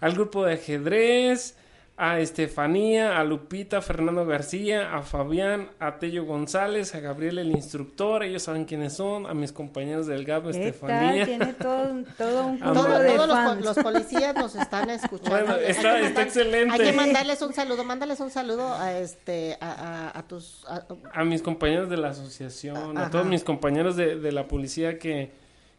[0.00, 1.56] al grupo de ajedrez,
[1.98, 7.50] a Estefanía, a Lupita, a Fernando García, a Fabián, a Tello González, a Gabriel el
[7.52, 10.48] instructor, ellos saben quiénes son, a mis compañeros del GAP.
[10.48, 11.26] Estefanía.
[11.26, 13.64] Tiene todo, un- todo un grupo Todo- de todos los, fans.
[13.64, 15.30] los policías nos están escuchando.
[15.30, 16.74] Bueno, está- excelente.
[16.74, 19.70] Hay que mandarles un saludo, mándales un saludo a este a,
[20.14, 23.06] a- a tus a- a mis compañeros de la asociación, Ajá.
[23.06, 25.30] a todos mis compañeros de, de la policía que,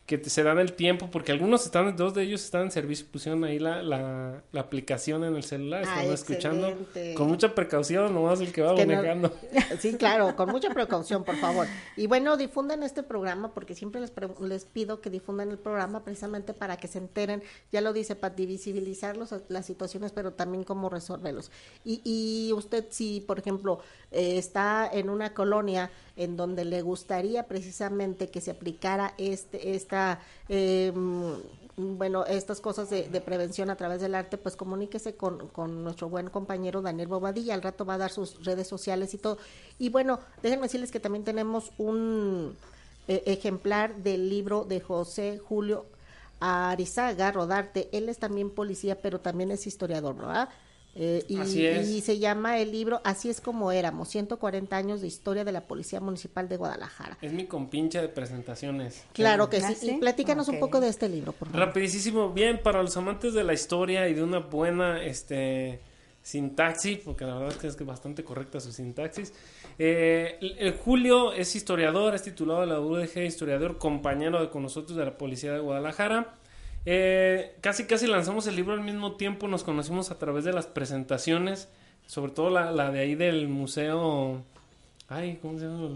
[0.06, 3.06] que te- se dan el tiempo, porque algunos están, dos de ellos están en servicio,
[3.10, 6.76] pusieron ahí la, la, la aplicación en el celular, están Ay, escuchando
[7.16, 9.34] con mucha precaución, nomás el que va que no- manejando.
[9.80, 11.68] Sí, claro, con mucha precaución, por favor.
[11.96, 16.04] Y bueno, difundan este programa porque siempre les, pre- les pido que difundan el programa
[16.04, 20.66] precisamente para que se enteren, ya lo dice Pati, visibilizar los- las situaciones, pero también
[20.66, 21.50] cómo resolverlos.
[21.86, 23.80] Y, y usted, si por ejemplo
[24.12, 29.74] eh, está en una colonia en donde le gustaría precisamente que se aplicara este
[30.50, 30.92] eh,
[31.76, 35.50] bueno, estas cosas de, prevención a través del arte, pues comuníquese con,
[35.84, 39.38] nuestro buen compañero Daniel Bobadilla, al rato va a dar sus redes sociales y todo.
[39.80, 42.56] Y bueno, déjenme decirles que también tenemos un
[43.08, 45.86] eh, ejemplar del libro de José Julio
[46.40, 50.50] Arizaga Rodarte, él es también policía, pero también es historiador, ¿verdad?
[50.96, 51.90] Eh, y, Así es.
[51.90, 55.62] y se llama el libro Así es como éramos, 140 años de historia de la
[55.62, 57.18] Policía Municipal de Guadalajara.
[57.22, 59.04] Es mi compincha de presentaciones.
[59.14, 59.76] Claro que ¿Ah, sí.
[59.76, 59.92] sí?
[59.92, 61.68] Y platícanos un poco de este libro, por favor.
[61.68, 65.80] Rapidísimo, bien, para los amantes de la historia y de una buena este,
[66.22, 69.34] sintaxis, porque la verdad es que es que bastante correcta su sintaxis.
[69.80, 74.62] Eh, el, el Julio es historiador, es titulado de la UDG, historiador, compañero de, con
[74.62, 76.36] nosotros de la Policía de Guadalajara.
[76.86, 80.68] Eh, casi casi lanzamos el libro al mismo tiempo, nos conocimos a través de las
[80.68, 81.70] presentaciones,
[82.08, 84.44] sobre todo la, la de ahí del museo...
[85.10, 85.90] Ay, ¿cómo se llama?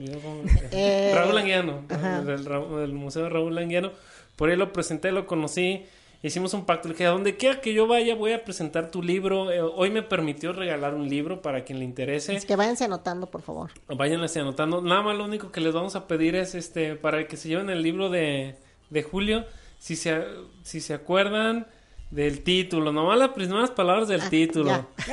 [0.71, 2.21] Eh, Raúl Anguiano, ajá.
[2.21, 3.91] del, del Museo de Raúl Anguiano.
[4.35, 5.85] Por ahí lo presenté, lo conocí,
[6.21, 6.87] hicimos un pacto.
[6.87, 9.49] Le dije, a donde quiera que yo vaya, voy a presentar tu libro.
[9.49, 12.35] Eh, hoy me permitió regalar un libro para quien le interese.
[12.35, 13.71] Es que váyanse anotando, por favor.
[13.87, 14.81] Vayan así anotando.
[14.81, 17.71] Nada más lo único que les vamos a pedir es este para que se lleven
[17.71, 18.55] el libro de,
[18.91, 19.45] de Julio.
[19.79, 20.23] Si se,
[20.63, 21.67] si se acuerdan
[22.11, 24.87] del título, nomás las primeras palabras del título.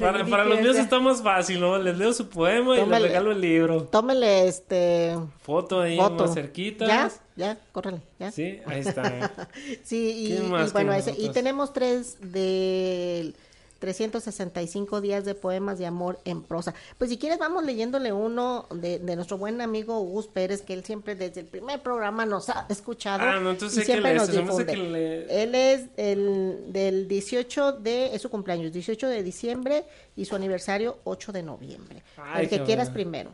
[0.00, 1.78] para, para los míos está más fácil, ¿no?
[1.78, 3.84] Les leo su poema y les regalo el libro.
[3.84, 6.24] Tómele este Foto ahí foto.
[6.24, 6.86] más cerquita.
[6.86, 8.30] Ya, ya, córrele, ya.
[8.30, 9.30] Sí, ahí está.
[9.84, 13.34] Sí, y, ¿Qué y más bueno, ese- y tenemos tres de
[13.82, 16.72] 365 días de poemas de amor en prosa.
[16.98, 20.84] Pues si quieres vamos leyéndole uno de, de nuestro buen amigo Gus Pérez, que él
[20.84, 24.76] siempre desde el primer programa nos ha escuchado Ah, no, entonces y siempre nos difunde.
[24.76, 29.84] le- Él es el del 18 de, es su cumpleaños, 18 de diciembre
[30.16, 32.02] y su aniversario 8 de noviembre.
[32.16, 32.94] Ay, el que quieras bueno.
[32.94, 33.30] primero.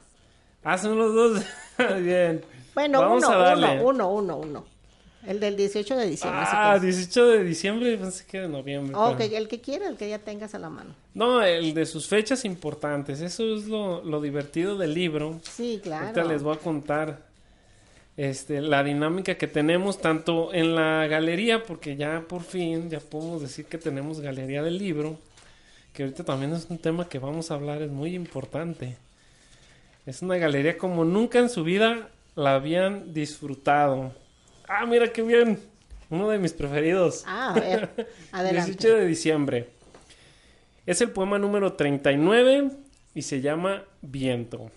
[0.65, 1.43] Hacen los dos.
[2.03, 2.43] Bien.
[2.75, 3.67] Bueno, Vamos uno, a darle.
[3.85, 4.78] uno, uno, uno, uno.
[5.27, 6.41] El del 18 de diciembre.
[6.45, 6.97] Ah, quieres.
[6.97, 8.95] 18 de diciembre, pensé que de noviembre.
[8.97, 10.95] Ok, el que quiera, el que ya tengas a la mano.
[11.15, 13.21] No, el de sus fechas importantes.
[13.21, 15.41] Eso es lo, lo divertido del libro.
[15.43, 16.07] Sí, claro.
[16.07, 17.29] Ahorita les voy a contar
[18.19, 23.41] este, la dinámica que tenemos tanto en la galería, porque ya por fin, ya podemos
[23.41, 25.17] decir que tenemos galería del libro,
[25.93, 28.97] que ahorita también es un tema que vamos a hablar, es muy importante.
[30.05, 34.13] Es una galería como nunca en su vida la habían disfrutado.
[34.69, 35.59] Ah, mira qué bien.
[36.11, 37.25] Uno de mis preferidos.
[37.27, 38.73] Ah, a ver, adelante.
[38.73, 39.69] 18 de diciembre.
[40.87, 42.71] Es el poema número 39
[43.15, 44.71] y se llama Viento.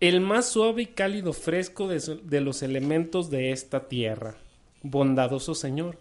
[0.00, 4.34] El más suave y cálido fresco de, de los elementos de esta tierra.
[4.82, 5.98] Bondadoso Señor,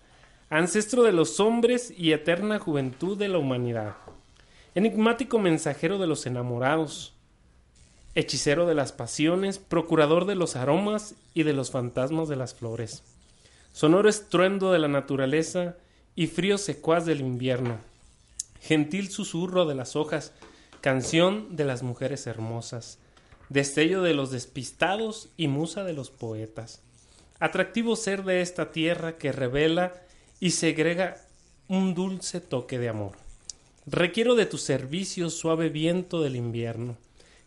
[0.50, 3.96] ancestro de los hombres y eterna juventud de la humanidad.
[4.76, 7.14] Enigmático mensajero de los enamorados.
[8.16, 13.04] Hechicero de las pasiones, procurador de los aromas y de los fantasmas de las flores.
[13.72, 15.76] Sonoro estruendo de la naturaleza
[16.16, 17.80] y frío secuaz del invierno.
[18.62, 20.32] Gentil susurro de las hojas,
[20.80, 23.00] canción de las mujeres hermosas,
[23.50, 26.82] destello de los despistados y musa de los poetas.
[27.40, 29.94] Atractivo ser de esta tierra que revela
[30.40, 31.18] y segrega
[31.68, 33.14] un dulce toque de amor.
[33.88, 36.96] Requiero de tu servicio, suave viento del invierno.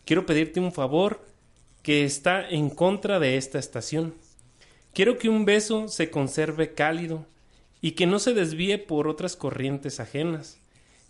[0.06, 1.20] Quiero pedirte un favor
[1.82, 4.14] que está en contra de esta estación.
[4.94, 7.26] Quiero que un beso se conserve cálido
[7.80, 10.60] y que no se desvíe por otras corrientes ajenas,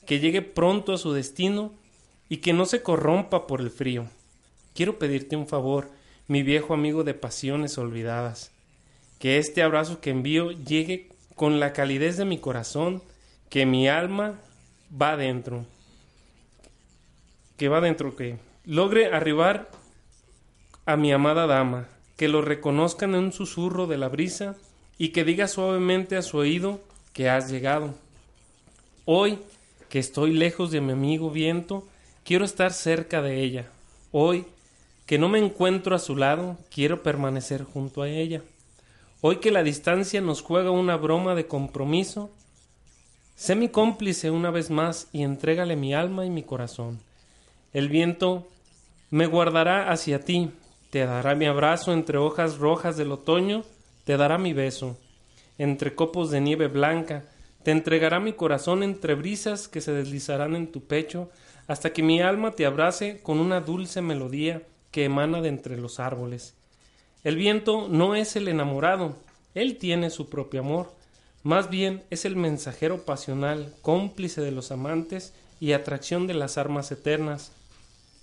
[0.07, 1.75] que llegue pronto a su destino
[2.31, 4.07] y que no se corrompa por el frío.
[4.75, 5.91] Quiero pedirte un favor,
[6.27, 8.51] mi viejo amigo de pasiones olvidadas,
[9.19, 13.03] que este abrazo que envío llegue con la calidez de mi corazón,
[13.51, 14.41] que mi alma
[14.91, 15.67] va dentro,
[17.59, 19.71] que va dentro, que logre arribar
[20.87, 24.57] a mi amada dama, que lo reconozcan en un susurro de la brisa
[24.99, 26.81] y que diga suavemente a su oído
[27.13, 27.95] que has llegado.
[29.05, 29.39] Hoy,
[29.89, 31.87] que estoy lejos de mi amigo viento,
[32.25, 33.67] quiero estar cerca de ella.
[34.11, 34.47] Hoy,
[35.07, 38.43] que no me encuentro a su lado, quiero permanecer junto a ella.
[39.21, 42.31] Hoy que la distancia nos juega una broma de compromiso,
[43.37, 46.99] sé mi cómplice una vez más y entrégale mi alma y mi corazón.
[47.73, 48.49] El viento
[49.11, 50.51] me guardará hacia ti,
[50.91, 53.65] te dará mi abrazo entre hojas rojas del otoño,
[54.05, 54.99] te dará mi beso.
[55.59, 57.25] Entre copos de nieve blanca,
[57.63, 61.31] te entregará mi corazón entre brisas que se deslizarán en tu pecho,
[61.67, 65.99] hasta que mi alma te abrace con una dulce melodía que emana de entre los
[65.99, 66.55] árboles.
[67.25, 69.17] El viento no es el enamorado,
[69.55, 70.93] él tiene su propio amor,
[71.43, 76.93] más bien es el mensajero pasional, cómplice de los amantes y atracción de las armas
[76.93, 77.53] eternas.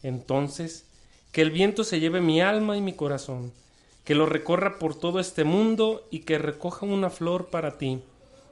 [0.03, 0.85] Entonces,
[1.31, 3.51] que el viento se lleve mi alma y mi corazón,
[4.03, 8.01] que lo recorra por todo este mundo y que recoja una flor para ti,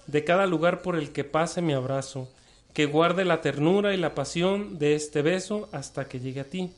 [0.08, 2.28] de cada lugar por el que pase mi abrazo,
[2.74, 6.72] que guarde la ternura y la pasión de este beso hasta que llegue a ti.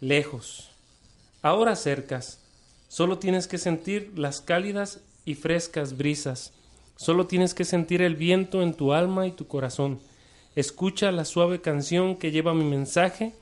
[0.00, 0.70] Lejos,
[1.42, 2.38] ahora cercas,
[2.88, 6.52] solo tienes que sentir las cálidas y frescas brisas,
[6.96, 10.00] solo tienes que sentir el viento en tu alma y tu corazón.
[10.56, 13.34] Escucha la suave canción que lleva mi mensaje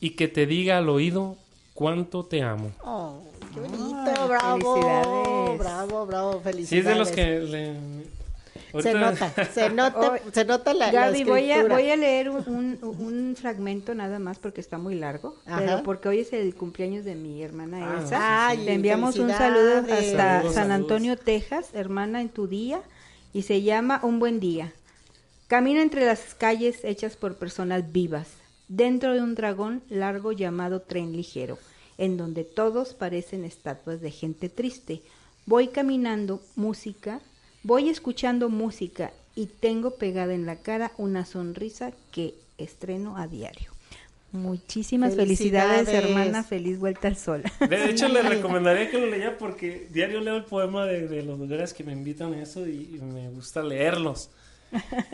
[0.00, 1.36] y que te diga al oído
[1.74, 2.70] cuánto te amo.
[2.82, 3.20] Oh,
[3.54, 5.58] qué Ay, bonito, bravo, felicidades.
[5.58, 6.68] bravo, bravo, felicidades.
[6.68, 8.06] Sí, es de los que le...
[8.82, 12.44] Se nota, se nota, se nota la, la Gaby, voy a, voy a leer un,
[12.46, 15.58] un- un fragmento nada más porque está muy largo, Ajá.
[15.60, 18.48] pero porque hoy es el cumpleaños de mi hermana Ah, Elsa.
[18.50, 18.64] sí, sí.
[18.66, 19.96] Le enviamos un saludo hasta.
[20.02, 20.70] Saludos, San saludos.
[20.80, 22.80] Antonio, Texas, hermana en tu día,
[23.32, 24.72] y se llama Un buen día.
[25.46, 28.28] Camina entre las calles hechas por personas vivas,
[28.68, 31.58] dentro de un dragón largo llamado tren ligero,
[31.98, 35.02] en donde todos parecen estatuas de gente triste.
[35.46, 37.20] Voy caminando música,
[37.62, 43.70] voy escuchando música y tengo pegada en la cara una sonrisa que estreno a diario.
[44.32, 46.10] Muchísimas felicidades, Felicidades.
[46.10, 46.42] hermana.
[46.42, 47.42] Feliz vuelta al sol.
[47.68, 51.38] De hecho, le recomendaría que lo leyera porque diario leo el poema de, de los
[51.38, 54.28] lugares que me invitan a eso y, y me gusta leerlos.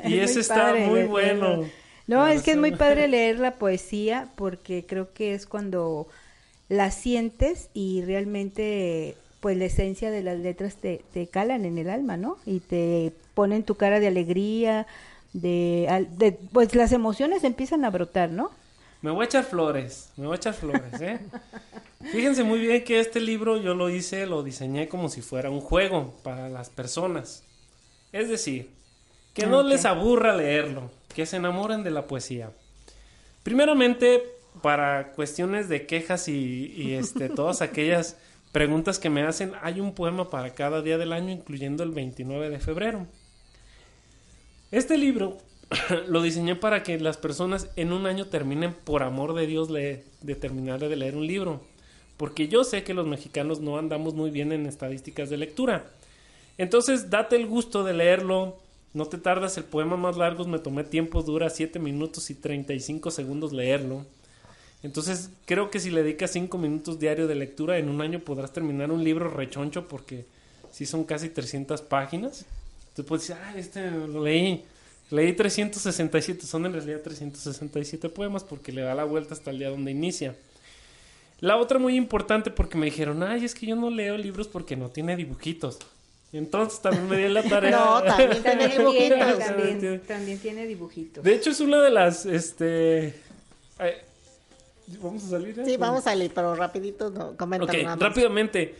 [0.04, 1.68] Y Es ese muy está padre muy leerlo.
[2.06, 6.08] No, es que es muy padre leer la poesía porque creo que es cuando
[6.68, 11.90] la sientes y realmente pues la esencia de las letras te, te calan en el
[11.90, 12.38] alma, ¿no?
[12.46, 14.86] Y te ponen tu cara de alegría,
[15.32, 18.50] de, pues las emociones empiezan a brotar, ¿no?
[19.00, 21.28] Me voy a echar flores, me voy a echar flores, ¿eh?
[22.08, 25.60] Fíjense muy bien que este libro yo lo hice, lo diseñé como si fuera un
[25.60, 27.48] juego para las personas.
[28.12, 28.76] Es decir,
[29.34, 29.64] que no Ok.
[29.64, 32.50] les aburra leerlo, que se enamoren de la poesía.
[33.42, 34.22] Primeramente,
[34.62, 38.16] para cuestiones de quejas y, y, este, todas aquellas
[38.52, 42.50] preguntas que me hacen, hay un poema para cada día del año, incluyendo el 29
[42.50, 43.06] de febrero.
[44.70, 45.38] Este libro
[46.08, 50.04] lo diseñé para que las personas en un año terminen por amor de Dios de
[50.40, 51.60] terminar de leer un libro.
[52.16, 55.90] Porque yo sé que los mexicanos no andamos muy bien en estadísticas de lectura.
[56.58, 58.61] Entonces, date el gusto de leerlo
[58.94, 63.10] No te tardas, el poema más largo me tomé tiempo, dura 7 minutos y 35
[63.10, 64.04] segundos leerlo.
[64.82, 68.52] Entonces, creo que si le dedicas 5 minutos diario de lectura, en un año podrás
[68.52, 70.26] terminar un libro rechoncho porque
[70.72, 72.44] sí son casi 300 páginas.
[72.94, 74.64] Tú puedes decir, ah, este lo leí.
[75.10, 79.70] Leí 367, son en realidad 367 poemas porque le da la vuelta hasta el día
[79.70, 80.34] donde inicia.
[81.40, 84.76] La otra muy importante porque me dijeron, ay, es que yo no leo libros porque
[84.76, 85.78] no tiene dibujitos.
[86.32, 87.70] Entonces también me di la tarea.
[87.78, 89.38] No, también tiene dibujitos.
[89.38, 91.24] También, también tiene dibujitos.
[91.24, 93.14] De hecho, es una de las, este...
[93.78, 93.92] ay,
[95.00, 95.58] ¿Vamos a salir?
[95.60, 95.64] eh?
[95.64, 97.98] Sí, vamos a salir, pero rapidito no, comenta nada más.
[97.98, 98.74] rápidamente.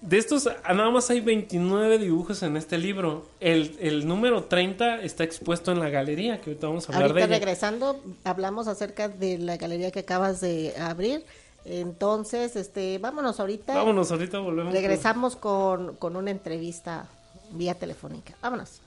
[0.00, 3.26] De estos, ah, nada más hay 29 dibujos en este libro.
[3.38, 7.26] El, el número 30 está expuesto en la galería, que ahorita vamos a hablar Ahorita
[7.28, 7.38] de ella.
[7.38, 11.24] regresando, hablamos acerca de la galería que acabas de abrir.
[11.64, 13.74] Entonces, este, vámonos ahorita.
[13.74, 14.72] Vámonos, ahorita volvemos.
[14.72, 17.06] Regresamos con, con una entrevista
[17.52, 18.34] vía telefónica.
[18.42, 18.80] Vámonos.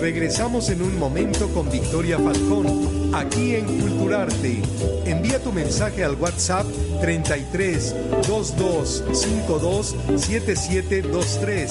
[0.00, 2.66] Regresamos en un momento con Victoria Falcón,
[3.18, 4.62] aquí en Culturarte.
[5.04, 6.66] Envía tu mensaje al WhatsApp
[7.00, 7.94] 33
[8.28, 11.70] 22 52 7723.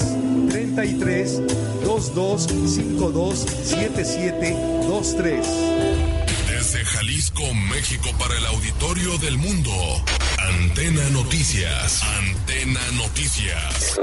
[0.50, 1.42] 33
[1.84, 6.05] 22 52 7723.
[6.86, 9.72] Jalisco, México, para el auditorio del mundo.
[10.38, 12.02] Antena Noticias.
[12.02, 14.00] Antena Noticias.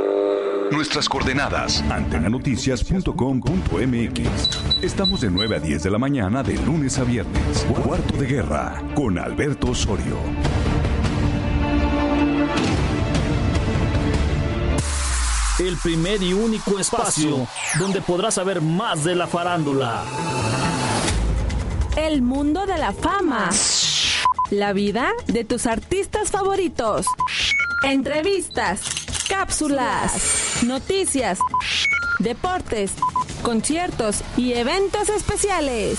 [0.70, 4.84] Nuestras coordenadas, antenanoticias.com.mx.
[4.84, 7.66] Estamos de 9 a 10 de la mañana de lunes a viernes.
[7.84, 10.18] Cuarto de guerra con Alberto Osorio.
[15.60, 17.48] El primer y único espacio
[17.80, 20.04] donde podrás saber más de la farándula.
[22.04, 23.50] El mundo de la fama.
[24.52, 27.06] La vida de tus artistas favoritos.
[27.82, 28.82] Entrevistas,
[29.30, 31.40] cápsulas, noticias,
[32.20, 32.92] deportes,
[33.42, 35.98] conciertos y eventos especiales.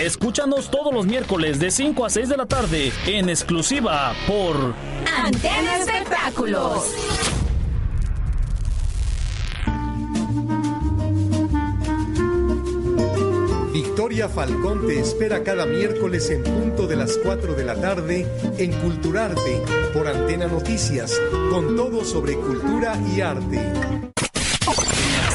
[0.00, 4.74] Escúchanos todos los miércoles de 5 a 6 de la tarde en exclusiva por
[5.14, 6.84] Antena Espectáculos.
[14.02, 18.26] Victoria Falcón te espera cada miércoles en punto de las 4 de la tarde
[18.58, 19.62] en Culturarte
[19.94, 23.60] por Antena Noticias, con todo sobre cultura y arte.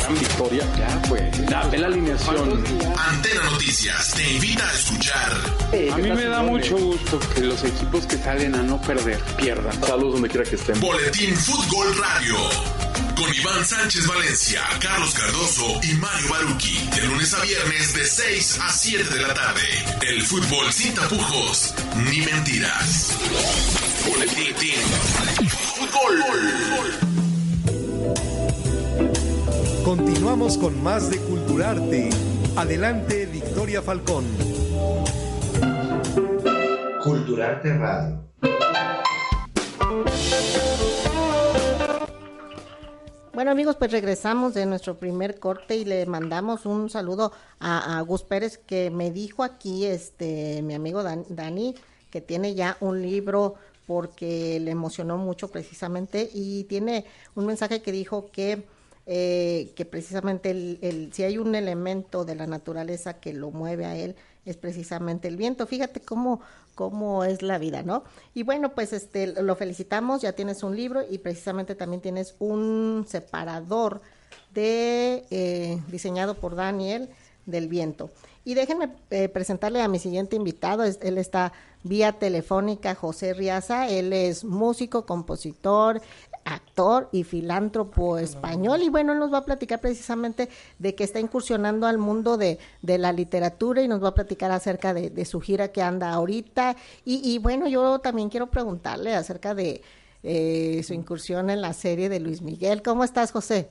[0.03, 1.49] Gran victoria, ya pues.
[1.49, 2.61] Dame la alineación.
[2.97, 5.31] Antena Noticias te invita a escuchar.
[5.93, 9.81] A mí me da mucho gusto que los equipos que salen a no perder pierdan.
[9.81, 10.77] Saludos donde quiera que estén.
[10.81, 12.86] Boletín Fútbol Radio.
[13.17, 16.77] Con Iván Sánchez Valencia, Carlos Cardoso y Mario Baruki.
[16.95, 19.61] De lunes a viernes de 6 a 7 de la tarde.
[20.07, 23.17] El fútbol sin tapujos ni mentiras.
[24.07, 24.81] Boletín
[25.49, 26.21] Fútbol.
[29.83, 32.09] Continuamos con más de Culturarte.
[32.55, 34.25] Adelante, Victoria Falcón.
[37.03, 38.27] Culturarte Radio.
[43.37, 48.23] Bueno amigos, pues regresamos de nuestro primer corte y le mandamos un saludo a, Gus
[48.23, 51.75] Pérez que me dijo aquí, este, mi amigo Dan- Dani,
[52.09, 53.53] que tiene ya un libro
[53.85, 58.65] porque le emocionó mucho precisamente y tiene un mensaje que dijo que
[59.05, 63.85] eh, que precisamente el, el- si hay un elemento de la naturaleza que lo mueve
[63.85, 64.15] a él
[64.49, 65.67] es precisamente el viento.
[65.67, 66.41] Fíjate cómo,
[66.75, 68.03] cómo es la vida, ¿no?
[68.33, 73.05] Y bueno, pues este lo felicitamos, ya tienes un libro y precisamente también tienes un
[73.07, 74.01] separador
[74.53, 77.09] de eh, diseñado por Daniel
[77.47, 78.11] del viento.
[78.45, 80.83] Y déjenme eh, presentarle a mi siguiente invitado.
[80.83, 81.51] Es- él está
[81.83, 83.89] vía telefónica, José Riaza.
[83.89, 86.01] Él es músico, compositor,
[86.45, 88.81] actor y filántropo español.
[88.83, 90.47] Y bueno, él nos va a platicar precisamente
[90.79, 94.51] de que está incursionando al mundo de, de la literatura y nos va a platicar
[94.51, 96.77] acerca de, de su gira que anda ahorita.
[97.03, 99.81] Y, y bueno, yo también quiero preguntarle acerca de
[100.23, 102.81] eh, su incursión en la serie de Luis Miguel.
[102.81, 103.69] ¿Cómo estás, José?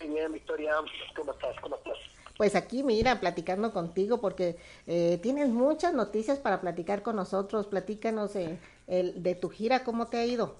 [0.00, 0.72] Muy bien, Victoria,
[1.16, 1.56] ¿cómo estás?
[1.62, 1.96] ¿Cómo estás?
[2.40, 4.56] Pues aquí, mira, platicando contigo, porque
[4.86, 7.66] eh, tienes muchas noticias para platicar con nosotros.
[7.66, 8.56] Platícanos eh,
[8.86, 10.54] el, de tu gira, ¿cómo te ha ido?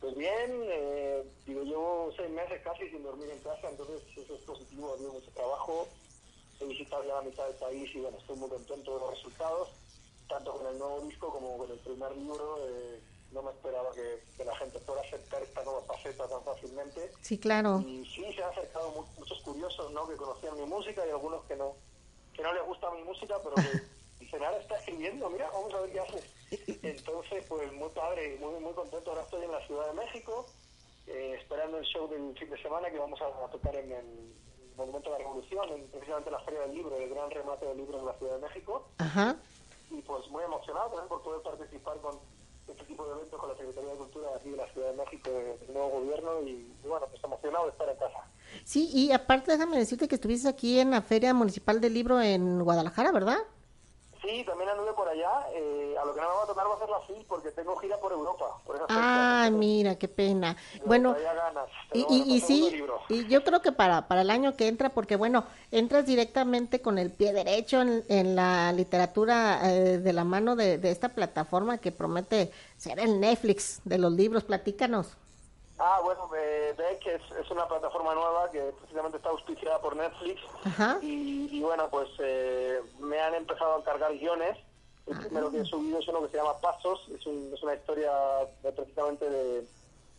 [0.00, 4.42] Pues bien, eh, digo, llevo seis meses casi sin dormir en casa, entonces eso es
[4.42, 5.88] positivo, ha mucho trabajo.
[6.60, 9.70] He visitado ya la mitad del país y bueno, estoy muy contento de los resultados,
[10.28, 12.58] tanto con el nuevo disco como con el primer libro.
[12.68, 13.00] eh,
[13.34, 17.10] no me esperaba que, que la gente fuera a aceptar esta nueva faceta tan fácilmente.
[17.20, 17.80] Sí, claro.
[17.80, 20.08] Y sí, se han acercado mu- muchos curiosos, ¿no?
[20.08, 21.74] Que conocían mi música y algunos que no,
[22.32, 23.82] que no les gusta mi música, pero que
[24.24, 26.22] dicen, ahora está escribiendo, mira, vamos a ver qué hace.
[26.82, 29.10] Entonces, pues muy padre, muy, muy contento.
[29.10, 30.46] Ahora estoy en la Ciudad de México,
[31.06, 34.34] eh, esperando el show del fin de semana que vamos a, a tocar en el
[34.76, 37.98] Monumento de la Revolución, en precisamente la Feria del Libro, el gran remate del libro
[37.98, 38.86] en la Ciudad de México.
[38.98, 39.36] Ajá.
[39.90, 42.18] Y pues muy emocionado también por poder participar con
[42.68, 45.30] este tipo de eventos con la Secretaría de Cultura aquí de la Ciudad de México,
[45.30, 48.18] del nuevo gobierno, y, y bueno, pues emocionado de estar en casa.
[48.64, 52.62] Sí, y aparte déjame decirte que estuviste aquí en la Feria Municipal del Libro en
[52.62, 53.38] Guadalajara, ¿verdad?
[54.24, 55.30] Sí, también anduve por allá.
[55.52, 57.50] eh, a lo que no me va a tocar va a ser la FIL porque
[57.50, 58.58] tengo gira por Europa.
[58.64, 60.54] Por esas Ah, mira, qué pena.
[60.54, 60.86] fechas.
[60.86, 61.68] Bueno, ganas.
[61.92, 65.16] y, y, pues, sí, y yo creo que para, para el año que entra, porque
[65.16, 70.56] bueno, entras directamente con el pie derecho en, en la literatura eh, de la mano
[70.56, 74.44] de, de esta plataforma que promete ser el Netflix de los libros.
[74.44, 75.16] Platícanos.
[75.86, 80.40] Ah, bueno, eh, Beck es, es una plataforma nueva que precisamente está auspiciada por Netflix.
[81.02, 84.56] Y, y bueno, pues eh, me han empezado a encargar guiones.
[85.06, 87.06] El primero que he subido es uno que se llama Pasos.
[87.14, 88.10] Es, un- es una historia
[88.62, 89.66] de, precisamente de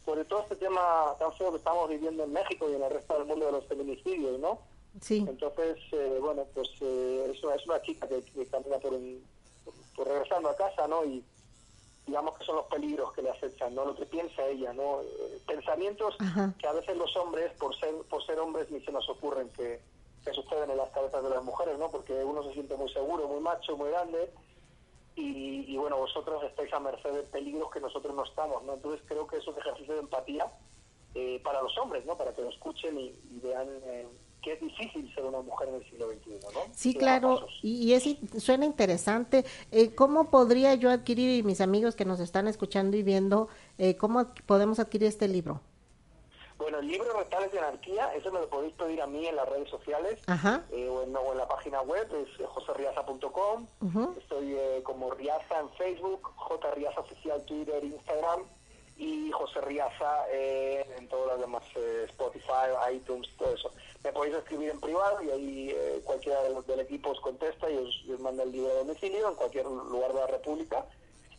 [0.06, 3.16] sobre todo este tema tan feo que estamos viviendo en México y en el resto
[3.16, 4.60] del mundo de los feminicidios, ¿no?
[5.02, 5.26] Sí.
[5.28, 9.26] Entonces, eh, bueno, pues eh, es, una, es una chica que, que camina por, un,
[9.96, 11.04] por regresando a casa, ¿no?
[11.04, 11.24] Y
[12.06, 13.86] digamos que son los peligros que le acechan, ¿no?
[13.86, 15.02] Lo que piensa ella, ¿no?
[15.02, 16.54] Eh, pensamientos Ajá.
[16.60, 19.82] que a veces los hombres, por ser, por ser hombres, ni se nos ocurren que,
[20.24, 21.90] que suceden en las cabezas de las mujeres, ¿no?
[21.90, 24.32] Porque uno se siente muy seguro, muy macho, muy grande,
[25.16, 28.74] y, y, bueno, vosotros estáis a merced de peligros que nosotros no estamos, ¿no?
[28.74, 30.52] Entonces creo que es un ejercicio de empatía
[31.14, 32.18] eh, para los hombres, ¿no?
[32.18, 34.08] Para que lo escuchen y, y vean eh,
[34.46, 36.60] que es difícil ser una mujer en el siglo XXI, ¿no?
[36.72, 38.04] Sí, claro, y, y es,
[38.38, 39.44] suena interesante.
[39.72, 43.98] Eh, ¿Cómo podría yo adquirir, y mis amigos que nos están escuchando y viendo, eh,
[43.98, 45.62] cómo podemos adquirir este libro?
[46.60, 49.50] Bueno, el libro Retales de Anarquía, eso me lo podéis pedir a mí en las
[49.50, 50.64] redes sociales Ajá.
[50.72, 53.68] eh, o, en, o en la página web, es eh, joserriaza.com.
[53.82, 54.16] Ujú.
[54.20, 56.72] Estoy eh, como Riaza en Facebook, J.
[56.76, 58.44] Riaza Oficial Twitter, Instagram
[58.98, 63.70] y José Riaza eh, en todas las demás, eh, Spotify, iTunes, todo eso.
[64.06, 67.68] Me podéis escribir en privado y ahí eh, cualquiera de los del equipo os contesta
[67.72, 70.86] y os, os manda el libro a domicilio en cualquier lugar de la República.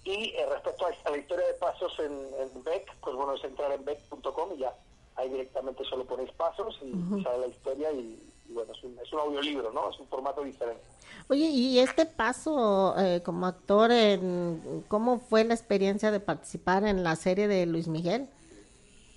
[0.03, 3.45] Y eh, respecto a, a la historia de pasos en, en Beck, pues bueno, es
[3.45, 4.75] entrar en beck.com y ya
[5.15, 7.23] ahí directamente solo ponéis pasos y Ujú.
[7.23, 9.89] sale la historia y, y bueno, es un, es un audiolibro, ¿no?
[9.89, 10.83] Es un formato diferente.
[11.29, 17.05] Oye, y este paso eh, como actor, en, ¿cómo fue la experiencia de participar en
[17.05, 18.29] la serie de Luis Miguel?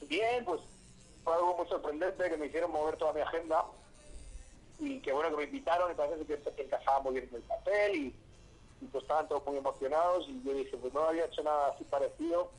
[0.07, 0.61] Bien, pues
[1.59, 3.65] muy sorprendente que me hicieron mover toda mi agenda.
[4.79, 7.95] Y que bueno que me invitaron y parece que, encajaba muy bien en el papel
[7.95, 8.15] y,
[8.81, 10.25] y, pues estaban todos muy emocionados.
[10.29, 12.49] Y yo dije pues no había hecho nada así parecido.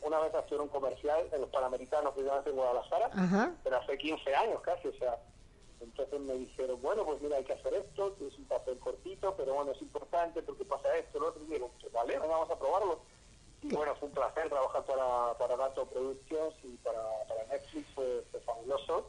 [0.00, 3.52] Una vez en un comercial en los Panamericanos precisamente en Guadalajara Ajá.
[3.64, 5.18] pero hace 15 años casi o sea
[5.80, 9.34] entonces me dijeron bueno pues mira hay que hacer esto que es un papel cortito
[9.36, 12.58] pero bueno es importante porque pasa esto lo otro y digo vale venga, vamos a
[12.58, 13.00] probarlo
[13.62, 18.24] y bueno, fue un placer trabajar para, para Gato Productions y para, para Netflix, fue,
[18.30, 19.08] fue fabuloso.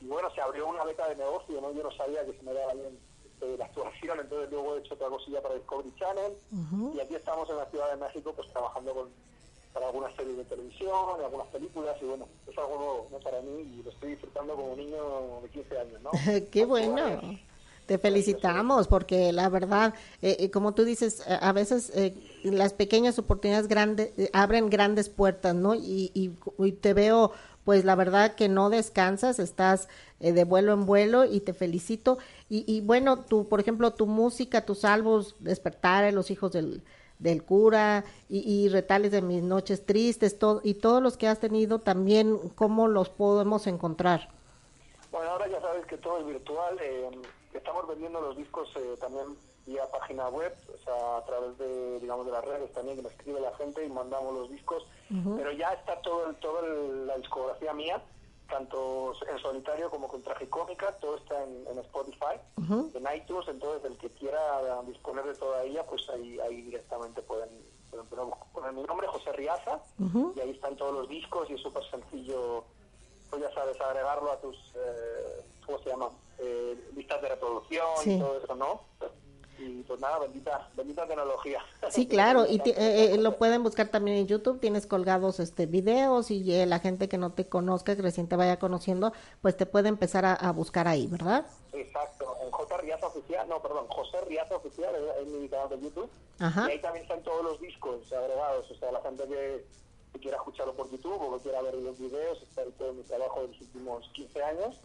[0.00, 1.72] Y bueno, se abrió una beca de negocio, ¿no?
[1.72, 4.94] Yo no sabía que se me daba bien este, la actuación, entonces luego he hecho
[4.94, 6.32] otra cosilla para Discovery Channel.
[6.94, 9.08] Y aquí estamos en la Ciudad de México, pues trabajando con,
[9.72, 13.18] para algunas series de televisión, algunas películas, y bueno, es algo nuevo, ¿no?
[13.20, 16.10] Para mí, y lo estoy disfrutando como un niño de 15 años, ¿no?
[16.50, 17.20] Qué bueno.
[17.86, 22.72] Te felicitamos porque la verdad, eh, eh, como tú dices, a a veces eh, las
[22.72, 25.74] pequeñas oportunidades grandes eh, abren grandes puertas, ¿no?
[25.76, 27.30] Y, y- te veo,
[27.64, 29.88] pues la verdad que no descansas, estás
[30.20, 32.18] eh, de vuelo en vuelo y te felicito.
[32.48, 36.82] Y, y bueno, tú, por ejemplo, tu música, tus álbumes, Despertar, Los Hijos del,
[37.20, 41.78] del Cura y, Retales de Mis Noches Tristes, todo, y todos los que has tenido
[41.80, 44.28] también, ¿cómo los podemos encontrar?
[45.12, 46.76] Bueno, ahora ya sabes que todo es virtual.
[46.82, 47.10] eh,
[47.56, 49.36] estamos vendiendo los discos eh, también
[49.66, 53.08] vía página web, o sea, a través de, digamos, de las redes también que me
[53.08, 54.86] escribe la gente y mandamos los discos.
[55.10, 55.36] Ujú.
[55.36, 58.00] Pero ya está todo, el, todo el- la discografía mía,
[58.48, 62.38] tanto en solitario como con tragicómica, todo está en, en Spotify,
[62.94, 67.48] en iTunes, entonces el que quiera disponer de toda ella, pues ahí, ahí directamente pueden,
[67.90, 69.80] pueden poner, poner mi nombre, José Riaza,
[70.36, 72.64] y ahí están todos los discos y es súper sencillo,
[73.30, 76.10] pues ya sabes, agregarlo a tus, eh, ¿cómo se llama?
[76.38, 77.15] Eh, listas
[78.02, 78.14] Sí.
[78.14, 78.80] y todo eso, ¿no?
[79.58, 81.60] Y pues nada, bendita, bendita tecnología.
[81.88, 86.30] Sí, claro, y eh, eh, lo pueden buscar también en YouTube, tienes colgados este videos
[86.30, 89.64] y eh, la gente que no te conozca, que recién te vaya conociendo, pues te
[89.64, 91.46] puede empezar a, a buscar ahí, ¿verdad?
[91.72, 92.76] Exacto, en J.
[92.78, 96.10] Riaza Oficial, no, perdón, José Riaza Oficial es, es mi canal de YouTube.
[96.38, 96.66] Ajá.
[96.68, 99.64] Y ahí también están todos los discos agregados, o sea, la gente que,
[100.16, 103.02] que quiera escucharlo por YouTube o que quiera ver los videos, está ahí todo mi
[103.02, 104.80] trabajo de los últimos 15 años.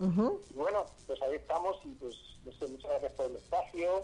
[0.50, 2.16] Y bueno, pues ahí estamos y pues,
[2.46, 4.04] no sé, muchas gracias por el espacio,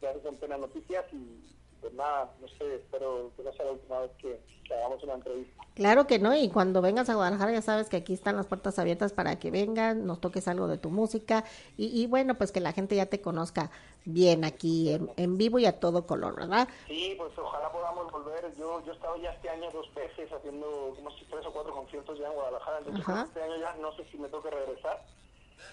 [0.00, 1.56] gracias a Antena Noticias y
[1.86, 5.14] pues nada, no sé, espero que no sea la última vez que, que hagamos una
[5.14, 5.64] entrevista.
[5.76, 8.80] Claro que no, y cuando vengas a Guadalajara ya sabes que aquí están las puertas
[8.80, 11.44] abiertas para que vengan, nos toques algo de tu música
[11.76, 13.70] y, y bueno, pues que la gente ya te conozca
[14.04, 16.66] bien aquí en, en vivo y a todo color, ¿verdad?
[16.88, 18.52] Sí, pues ojalá podamos volver.
[18.56, 21.72] Yo, yo he estado ya este año dos veces haciendo como si tres o cuatro
[21.72, 23.24] conciertos ya en Guadalajara, entonces Ajá.
[23.28, 25.04] este año ya no sé si me toque regresar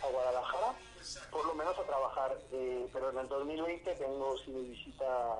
[0.03, 0.73] a Guadalajara,
[1.31, 5.39] por lo menos a trabajar, eh, pero en el 2020 tengo sí mi visita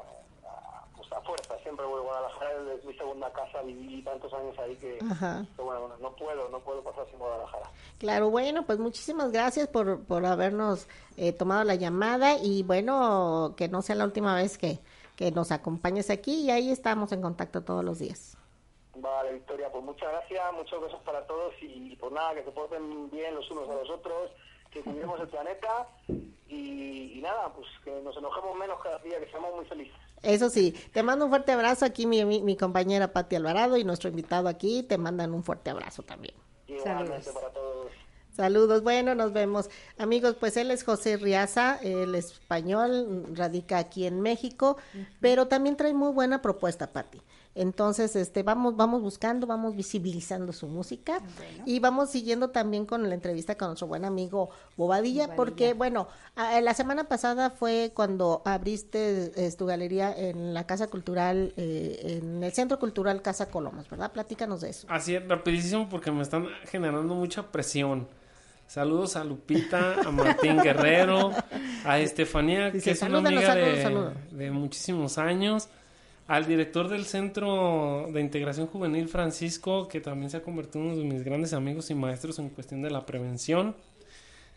[0.96, 4.76] pues a fuerza, siempre voy a Guadalajara, es mi segunda casa, viví tantos años ahí
[4.76, 7.70] que, que bueno, bueno, no puedo, no puedo pasar sin Guadalajara.
[7.98, 10.88] Claro, bueno, pues muchísimas gracias por, por habernos
[11.18, 14.80] eh, tomado la llamada y bueno, que no sea la última vez que,
[15.16, 18.38] que nos acompañes aquí y ahí estamos en contacto todos los días.
[18.96, 23.10] Vale, Victoria, pues muchas gracias, muchos besos para todos y pues nada, que se porten
[23.10, 24.30] bien los unos a los otros,
[24.70, 25.88] que cuidemos el planeta
[26.48, 29.96] y, y nada, pues que nos enojemos menos cada día, que seamos muy felices.
[30.24, 33.84] Eso sí, te mando un fuerte abrazo aquí mi, mi, mi compañera Pati Alvarado y
[33.84, 36.34] nuestro invitado aquí te mandan un fuerte abrazo también.
[37.34, 37.92] Para todos.
[38.36, 39.70] Saludos, bueno, nos vemos.
[39.98, 44.78] Amigos, pues él es José Riaza, él es español, radica aquí en México,
[45.20, 47.22] pero también trae muy buena propuesta, Pati.
[47.56, 51.20] Entonces, este, vamos, vamos buscando, vamos visibilizando su música
[51.66, 55.36] y vamos siguiendo también con la entrevista con nuestro buen amigo Bobadilla, Bobadilla.
[55.36, 60.88] porque, bueno, a- la semana pasada fue cuando abriste eh, tu galería en la Casa
[60.88, 64.12] Cultural, eh, en el Centro Cultural Casa Colomos, ¿verdad?
[64.12, 64.88] Platícanos de eso.
[64.90, 68.08] Así es, rapidísimo porque me están generando mucha presión.
[68.66, 71.32] Saludos a Lupita, a Martín Guerrero,
[71.86, 74.14] a Estefanía, Dice, que es una "Salúdanos, amiga saludos, de, saludos".
[74.32, 75.70] de muchísimos años,
[76.28, 80.98] al director del Centro de Integración Juvenil, Francisco, que también se ha convertido en uno
[81.00, 83.76] de mis grandes amigos y maestros en cuestión de la prevención,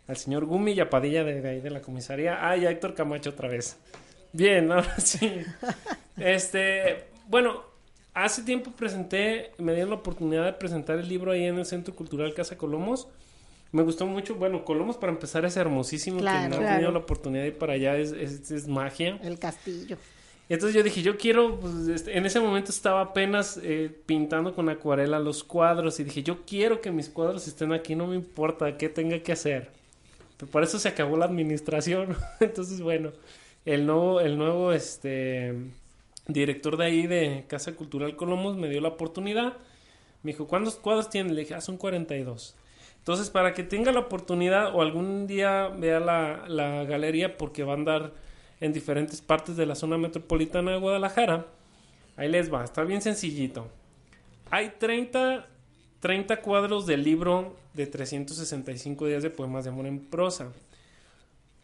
[0.07, 2.71] al señor Gumi y a Padilla de, de ahí de la comisaría, ah, y a
[2.71, 3.77] Héctor Camacho otra vez.
[4.31, 5.41] Bien, ahora sí.
[6.17, 7.63] Este, bueno,
[8.13, 11.93] hace tiempo presenté, me dieron la oportunidad de presentar el libro ahí en el Centro
[11.95, 13.07] Cultural Casa Colomos.
[13.73, 16.39] Me gustó mucho, bueno, Colomos para empezar es hermosísimo, Claro.
[16.39, 16.75] quien no ha Claro.
[16.75, 19.19] tenido la oportunidad de ir para allá es, es- es magia.
[19.21, 19.97] El castillo.
[20.49, 24.69] Entonces yo dije, yo quiero, pues, este, en ese momento estaba apenas eh, pintando con
[24.69, 28.77] acuarela los cuadros y dije, yo quiero que mis cuadros estén aquí, no me importa
[28.77, 29.71] qué tenga que hacer.
[30.37, 32.15] Pero por eso se acabó la administración.
[32.39, 33.11] entonces, bueno,
[33.65, 35.53] el nuevo, el nuevo este,
[36.27, 39.57] director de ahí de Casa Cultural Colomos me dio la oportunidad.
[40.23, 41.33] Me dijo, ¿cuántos cuadros tiene?
[41.33, 42.55] Le dije, ah, son 42.
[42.99, 47.73] Entonces, para que tenga la oportunidad o algún día vea la, la galería, porque va
[47.73, 48.13] a andar
[48.59, 51.45] en diferentes partes de la zona metropolitana de Guadalajara,
[52.15, 53.67] ahí les va, está bien sencillito.
[54.49, 55.45] Hay 30,
[55.99, 60.51] 30 cuadros del libro de 365 días de poemas de amor en prosa.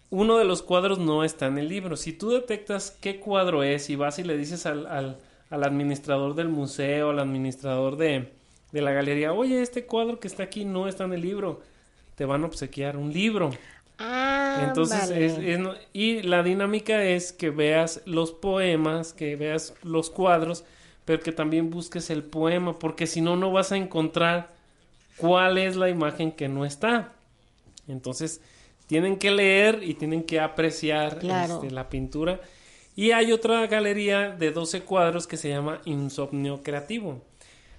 [0.10, 1.98] Uno de los cuadros no está en el libro.
[1.98, 5.18] Si tú detectas qué cuadro es y vas y le dices al, al-
[5.50, 8.32] al administrador del museo, al administrador de,
[8.72, 11.62] de la galería, oye, este cuadro que está aquí no está en el libro,
[12.16, 13.52] te van a obsequiar un libro.
[14.56, 15.26] Ah, Entonces, vale.
[15.54, 15.60] es-
[15.94, 20.64] y la dinámica es que veas los poemas, que veas los cuadros,
[21.06, 24.54] pero que también busques el poema, porque si no, no vas a encontrar
[25.18, 27.14] cuál es la imagen que no está.
[27.88, 28.42] Entonces,
[28.88, 31.56] tienen que leer y tienen que apreciar Claro.
[31.56, 32.40] este, la pintura.
[32.96, 37.22] Y hay otra galería de 12 cuadros que se llama Insomnio Creativo.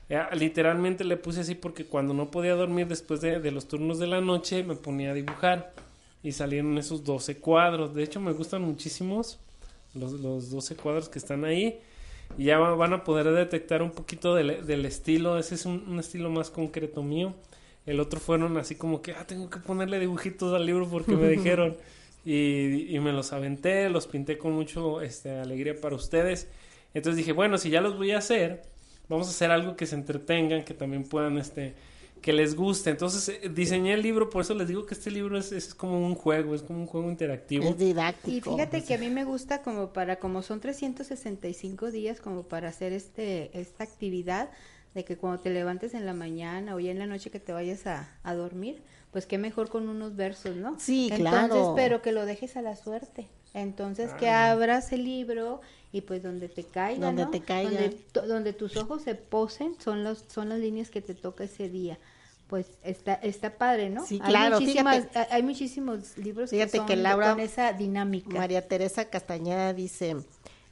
[0.08, 3.98] Ya, literalmente le puse así porque cuando no podía dormir después de, de los turnos
[3.98, 5.72] de la noche me ponía a dibujar
[6.24, 7.94] y salieron esos 12 cuadros.
[7.94, 9.38] De hecho me gustan muchísimos
[9.94, 11.78] los, los 12 cuadros que están ahí
[12.36, 15.38] y ya va- van a poder detectar un poquito del, del estilo.
[15.38, 17.34] Ese es un, un estilo más concreto mío.
[17.86, 21.28] El otro fueron así como que, ah, tengo que ponerle dibujitos al libro porque me
[21.38, 21.76] dijeron.
[22.26, 26.48] Y, y me los aventé, los pinté con mucho este, alegría para ustedes.
[26.94, 28.62] Entonces dije, bueno, si ya los voy a hacer,
[29.10, 31.74] vamos a hacer algo que se entretengan, que también puedan, este,
[32.24, 32.88] que les guste.
[32.88, 35.98] Entonces eh, diseñé el libro, por eso les digo que este libro es, es como
[36.06, 37.68] un juego, es como un juego interactivo.
[37.68, 38.50] Es didáctico.
[38.50, 42.68] Y fíjate que a mí me gusta como para, como son 365 días, como para
[42.70, 44.48] hacer este, esta actividad,
[44.94, 47.52] de que cuando te levantes en la mañana o ya en la noche que te
[47.52, 50.78] vayas a, a dormir, pues qué mejor con unos versos, ¿no?
[50.80, 51.72] Sí, Entonces, claro.
[51.76, 53.28] pero que lo dejes a la suerte.
[53.52, 54.50] Entonces, que Ah.
[54.52, 55.60] abras el libro
[55.92, 57.30] y pues donde te caiga, Donde ¿no?
[57.30, 57.90] te caiga.
[58.26, 61.98] Donde tus ojos se posen son los son las líneas que te toca ese día.
[62.46, 64.04] Pues está está padre, ¿no?
[64.06, 65.34] Sí, Hay claro, muchísimas- fíjate.
[65.34, 68.36] hay- muchísimos libros Fíjate que son que de- Laura con esa dinámica.
[68.36, 70.16] María Teresa Castañeda dice,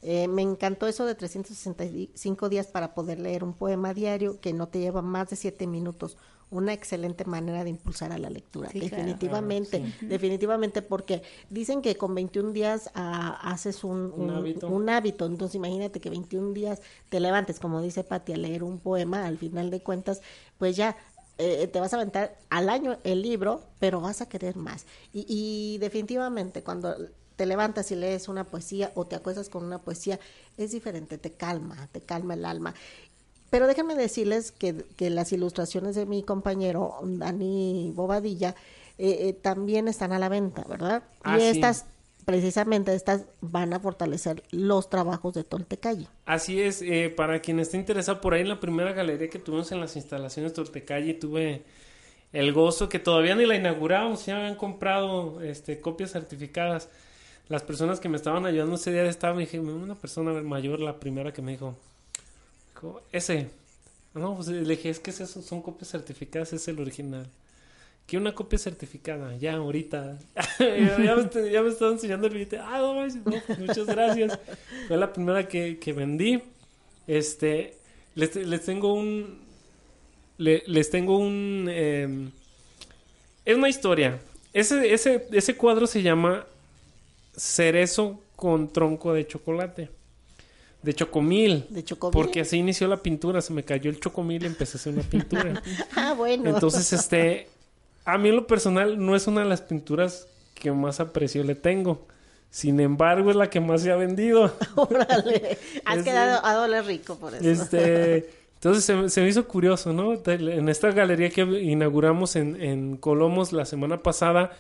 [0.05, 4.67] Eh, me encantó eso de 365 días para poder leer un poema diario que no
[4.67, 6.17] te lleva más de siete minutos.
[6.51, 10.07] Una excelente manera de impulsar a la lectura, Sí, definitivamente, Claro, sí.
[10.07, 14.69] definitivamente, porque dicen que con 21 días ah, haces un, Un un- hábito.
[14.69, 18.81] un hábito, entonces imagínate que 21 días te levantes, como dice Pati, a leer un
[18.81, 20.21] poema, al final de cuentas,
[20.59, 20.97] pues ya
[21.39, 24.87] eh, te vas a aventar al año el libro, pero vas a querer más.
[25.13, 26.95] Y, y definitivamente cuando
[27.37, 30.21] te levantas y lees una poesía o te acuestas con una poesía,
[30.57, 32.75] es diferente, te calma, te calma el alma.
[33.51, 38.55] Pero déjenme decirles que, que las ilustraciones de mi compañero Dani Bobadilla
[38.97, 41.03] eh, eh, también están a la venta, ¿verdad?
[41.23, 41.47] Ah, y sí.
[41.49, 41.85] estas,
[42.25, 46.09] precisamente estas, van a fortalecer los trabajos de Toltecalle.
[46.25, 49.73] Así es, eh, para quien esté interesado por ahí en la primera galería que tuvimos
[49.73, 51.63] en las instalaciones Tortecalle, tuve
[52.33, 56.89] el gozo que todavía ni la inauguramos, ya habían comprado este, copias certificadas.
[57.49, 60.99] Las personas que me estaban ayudando ese día estaban, me dije, una persona mayor, la
[60.99, 61.77] primera que me dijo,
[63.11, 63.51] ese,
[64.15, 67.29] no, pues le dije, es que son copias certificadas, es el original.
[68.07, 70.19] Que una copia certificada, ya, ahorita.
[70.59, 72.59] ya, ya me, ya me estaba enseñando el billete.
[72.59, 74.39] Ah, no, no, pues, muchas gracias.
[74.89, 76.43] Fue la primera que, que vendí.
[77.07, 77.77] Este,
[78.15, 79.41] les, les tengo un.
[80.39, 81.67] le- les tengo un.
[81.71, 82.29] eh,
[83.45, 84.21] es una historia.
[84.53, 86.45] Ese, ese, ese cuadro se llama
[87.37, 89.89] Cerezo con tronco de chocolate.
[90.83, 91.65] De chocomil.
[91.71, 92.13] De chocomil.
[92.13, 93.41] Porque así inició la pintura.
[93.41, 95.63] Se me cayó el chocomil y empecé a hacer una pintura.
[95.97, 96.51] ah, bueno.
[96.51, 97.47] Entonces, este,
[98.05, 101.55] a mí en lo personal no es una de las pinturas que más aprecio le
[101.55, 102.07] tengo.
[102.51, 104.55] Sin embargo, es la que más se ha vendido.
[104.77, 107.49] Órale, has Es- quedado a doler rico por eso.
[107.49, 110.13] Este, entonces se, me- se me hizo curioso, ¿no?
[110.27, 114.53] En esta galería que inauguramos en, en Colomos la semana pasada,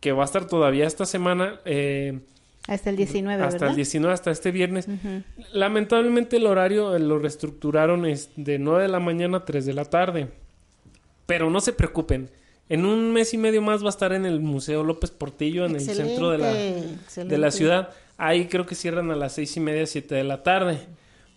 [0.00, 2.20] que va a estar todavía esta semana, eh,
[2.68, 3.70] Hasta el 19, hasta ¿verdad?
[3.70, 4.86] el 19, hasta este viernes.
[5.52, 9.72] Lamentablemente el horario eh, lo reestructuraron es de 9 de la mañana a 3 de
[9.72, 10.28] la tarde.
[11.26, 12.28] Pero no se preocupen.
[12.68, 15.76] En un mes y medio más va a estar en el Museo López Portillo, en
[15.76, 16.52] el centro de la,
[17.24, 17.90] de la ciudad.
[18.16, 20.78] Ahí creo que cierran a las seis y media, siete de la tarde.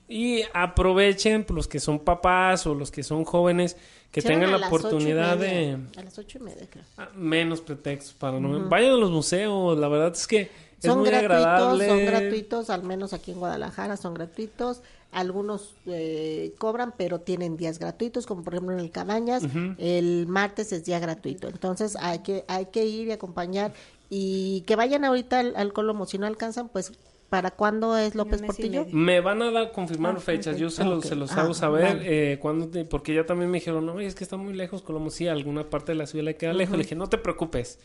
[0.10, 3.76] Y aprovechen pues, los que son papás o los que son jóvenes
[4.12, 6.86] que Cierran tengan la oportunidad de A las ocho y media, creo.
[6.98, 8.70] ah, menos pretextos para no Ujú.
[8.70, 9.78] vayan a los museos.
[9.78, 10.50] La verdad es que es
[10.86, 11.88] Son muy gratuitos, agradable.
[11.90, 14.82] son gratuitos, al menos aquí en Guadalajara son gratuitos.
[15.12, 19.44] Algunos eh, cobran, pero tienen días gratuitos, como por ejemplo en el Cabañas,
[19.78, 21.48] el martes es día gratuito.
[21.48, 23.74] Entonces hay que hay que ir y acompañar
[24.10, 26.06] y que vayan ahorita al, al Colomo.
[26.06, 26.92] Si no alcanzan, pues
[27.30, 28.86] ¿para cuándo es López Portillo?
[28.92, 31.98] Me van a dar confirmar Ah, fechas, yo se, los se los Ah, hago saber
[31.98, 32.34] vale.
[32.34, 35.10] eh, cuándo te- porque ya también me dijeron, no, es que está muy lejos, Colombo,
[35.10, 36.78] sí, alguna parte de la ciudad le queda lejos.
[36.78, 37.80] Le dije, no te preocupes,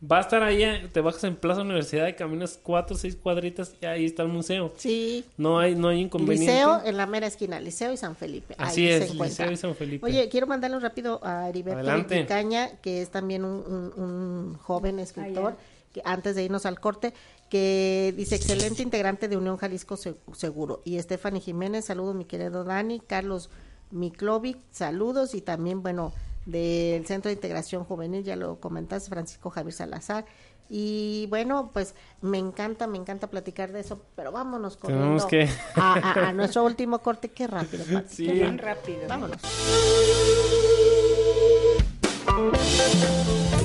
[0.00, 3.16] va a estar ahí, eh, te bajas en Plaza Universidad y caminas cuatro o seis
[3.16, 4.72] cuadritas y ahí está el museo.
[4.76, 5.24] Sí.
[5.36, 6.52] No hay, no hay inconveniente.
[6.52, 8.54] Liceo en la mera esquina, Liceo y San Felipe.
[8.58, 9.46] Así Ahí es, se encuentra.
[9.46, 10.06] Liceo y San Felipe.
[10.06, 12.26] Oye, quiero mandarle un rápido a Heriberto Adelante.
[12.26, 13.62] Caña, que es también un,
[13.96, 17.12] un- un joven escritor, Ah, que antes de irnos al corte,
[17.50, 20.82] que dice excelente integrante de Unión Jalisco Se- Seguro.
[20.84, 23.48] Y Stephanie Jiménez, saludos mi querido Dani, Carlos
[23.90, 26.12] Miklovic, saludos, y también, bueno,
[26.48, 30.24] del Centro de Integración Juvenil, ya lo comentaste, Francisco Javier Salazar.
[30.70, 35.94] Y bueno, pues me encanta, me encanta platicar de eso, pero vámonos corriendo que- a,
[35.94, 37.30] a- a nuestro último corte.
[37.30, 38.26] Qué rápido, Pati, Sí.
[38.26, 39.00] qué Bien rápido.
[39.08, 39.40] Vámonos.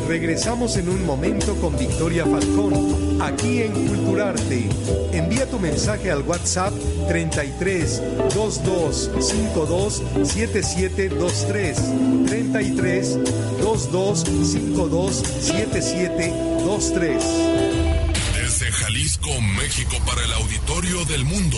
[0.08, 4.68] Regresamos en un momento con Victoria Falcón, aquí en Culturarte.
[5.14, 6.74] Envía tu mensaje al WhatsApp
[7.08, 8.02] 33
[8.36, 11.78] 22 52 7723.
[12.28, 13.20] 33
[13.64, 17.24] 22 52 7723.
[18.36, 21.58] Desde Jalisco, México, para el auditorio del mundo.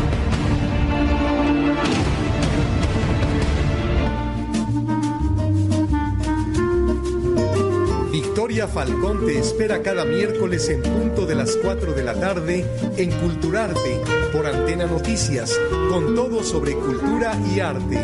[8.67, 12.65] Falcón te espera cada miércoles en punto de las 4 de la tarde
[12.97, 14.01] en Culturarte
[14.31, 15.59] por Antena Noticias,
[15.89, 17.99] con todo sobre cultura y arte.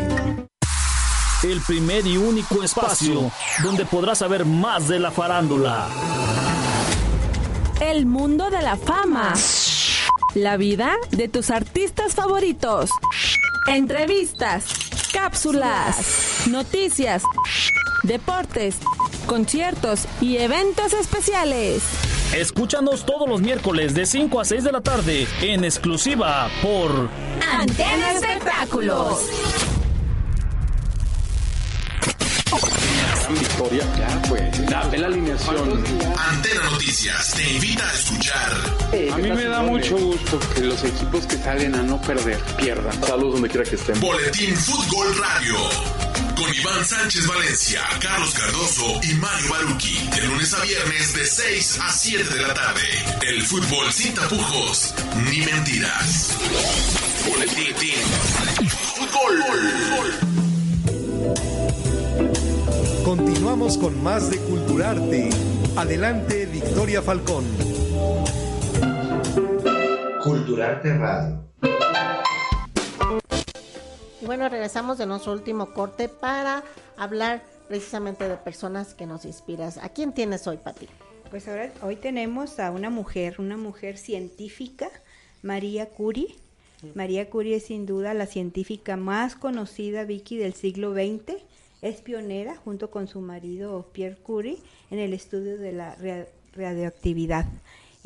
[1.44, 3.32] El primer y único espacio
[3.64, 5.88] donde podrás saber más de la farándula.
[7.80, 9.34] El mundo de la fama.
[10.34, 12.90] La vida de tus artistas favoritos.
[13.68, 14.66] Entrevistas,
[15.14, 17.24] cápsulas, noticias,
[18.04, 18.78] deportes,
[19.28, 21.84] conciertos y eventos especiales.
[22.36, 27.10] Escúchanos todos los miércoles de 5 a 6 de la tarde en exclusiva por
[27.48, 29.20] Antena Espectáculos.
[33.30, 35.84] Victoria, ya pues, dame la alineación.
[36.18, 38.52] Antena Noticias te invita a escuchar.
[39.14, 42.94] A mí me da mucho gusto que los equipos que salen a no perder pierdan.
[43.04, 44.00] Saludos donde quiera que estén.
[44.00, 46.07] Boletín Fútbol Radio.
[46.38, 49.98] Con Iván Sánchez Valencia, Carlos Cardoso y Mario Baruki.
[50.16, 52.82] De lunes a viernes de 6 a 7 de la tarde.
[53.28, 54.94] El fútbol sin tapujos
[55.32, 56.38] ni mentiras.
[57.28, 57.74] Boletín
[58.70, 59.42] Fútbol.
[63.04, 65.30] Continuamos con más de Culturarte.
[65.76, 67.46] Adelante, Victoria Falcón.
[70.24, 71.48] Culturarte Radio.
[74.20, 76.64] Y bueno, regresamos de nuestro último corte para
[76.98, 79.78] hablar precisamente de personas que nos inspiras.
[79.78, 80.88] ¿A quién tienes hoy, Pati?
[81.30, 84.90] Pues ahora hoy tenemos a una mujer, una mujer científica,
[85.44, 86.36] María Curie.
[86.96, 91.40] María Curie es sin duda la científica más conocida, Vicky, del siglo XX.
[91.84, 94.58] Es pionera, junto con su marido Pierre Curie,
[94.90, 95.96] en el estudio de la
[96.56, 97.46] radioactividad.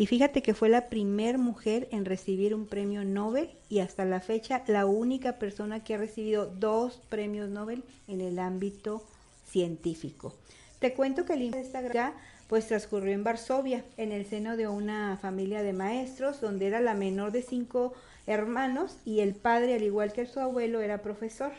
[0.01, 4.19] Y fíjate que fue la primer mujer en recibir un premio Nobel y hasta la
[4.19, 9.03] fecha la única persona que ha recibido dos premios Nobel en el ámbito
[9.45, 10.33] científico.
[10.79, 12.13] Te cuento que el inicio de esta gra-
[12.47, 16.95] pues transcurrió en Varsovia, en el seno de una familia de maestros, donde era la
[16.95, 17.93] menor de cinco
[18.25, 21.51] hermanos y el padre, al igual que su abuelo, era profesor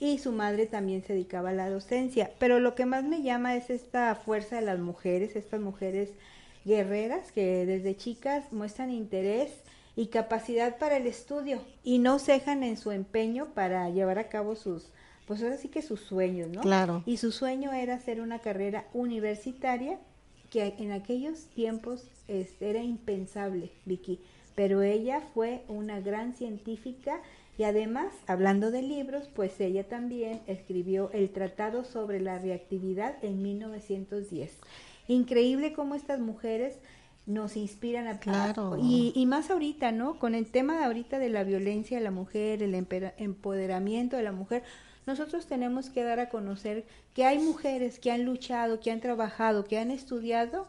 [0.00, 2.30] y su madre también se dedicaba a la docencia.
[2.38, 6.08] Pero lo que más me llama es esta fuerza de las mujeres, estas mujeres
[6.68, 9.50] guerreras que desde chicas muestran interés
[9.96, 14.54] y capacidad para el estudio y no cejan en su empeño para llevar a cabo
[14.54, 14.90] sus,
[15.26, 16.60] pues ahora sí que sus sueños, ¿no?
[16.60, 17.02] Claro.
[17.04, 19.98] Y su sueño era hacer una carrera universitaria
[20.50, 24.20] que en aquellos tiempos este, era impensable, Vicky.
[24.54, 27.20] Pero ella fue una gran científica
[27.58, 33.42] y además, hablando de libros, pues ella también escribió el Tratado sobre la Reactividad en
[33.42, 34.56] 1910.
[35.08, 36.74] Increíble cómo estas mujeres
[37.26, 38.78] nos inspiran a Claro.
[38.80, 40.18] y, y más ahorita, ¿no?
[40.18, 44.32] Con el tema de ahorita de la violencia de la mujer, el empoderamiento de la
[44.32, 44.62] mujer,
[45.06, 46.84] nosotros tenemos que dar a conocer
[47.14, 50.66] que hay mujeres que han luchado, que han trabajado, que han estudiado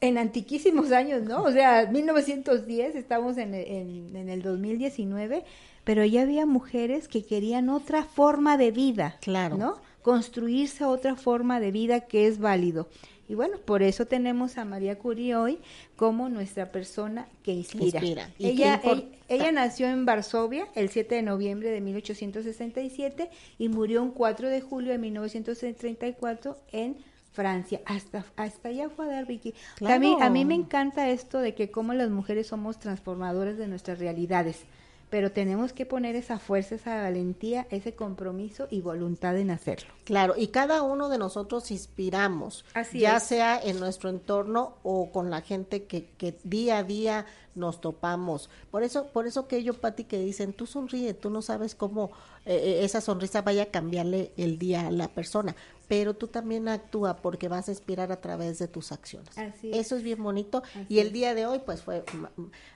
[0.00, 1.42] en antiquísimos años, ¿no?
[1.42, 5.44] O sea, 1910, estamos en, en, en el 2019,
[5.84, 9.56] pero ya había mujeres que querían otra forma de vida, Claro.
[9.56, 9.76] ¿no?
[10.04, 12.88] Construirse otra forma de vida que es válido.
[13.26, 15.58] Y bueno, por eso tenemos a María Curie hoy
[15.96, 18.00] como nuestra persona que inspira.
[18.00, 18.30] Inspira.
[18.38, 18.82] ¿Y Ella,
[19.28, 24.60] ella nació en Varsovia el 7 de noviembre de 1867 y murió un 4 de
[24.60, 26.96] julio de 1934 en
[27.32, 27.80] Francia.
[27.86, 29.54] Hasta, hasta allá fue a dar Vicky.
[29.86, 33.66] A, mí, a mí me encanta esto de que como las mujeres somos transformadoras de
[33.66, 34.64] nuestras realidades,
[35.10, 39.92] pero tenemos que poner esa fuerza, esa valentía, ese compromiso y voluntad en hacerlo.
[40.04, 43.22] Claro, y cada uno de nosotros inspiramos, Así ya es.
[43.22, 48.50] sea en nuestro entorno o con la gente que, que día a día nos topamos.
[48.70, 52.10] Por eso, por eso que yo, Pati, que dicen, tú sonríe, tú no sabes cómo
[52.46, 55.54] eh, eh, esa sonrisa vaya a cambiarle el día a la persona,
[55.86, 59.36] pero tú también actúa porque vas a inspirar a través de tus acciones.
[59.36, 59.76] Así es.
[59.78, 60.62] Eso es bien bonito.
[60.74, 62.30] Así y el día de hoy, pues fue Ma-